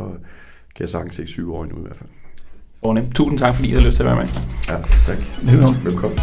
[0.75, 2.09] kan jeg sagtens se syv år endnu i hvert fald.
[3.15, 4.27] Tusind tak, fordi I har lyst til at være med.
[4.69, 5.17] Ja, tak.
[5.43, 5.85] Velkommen.
[5.85, 6.19] Velkommen.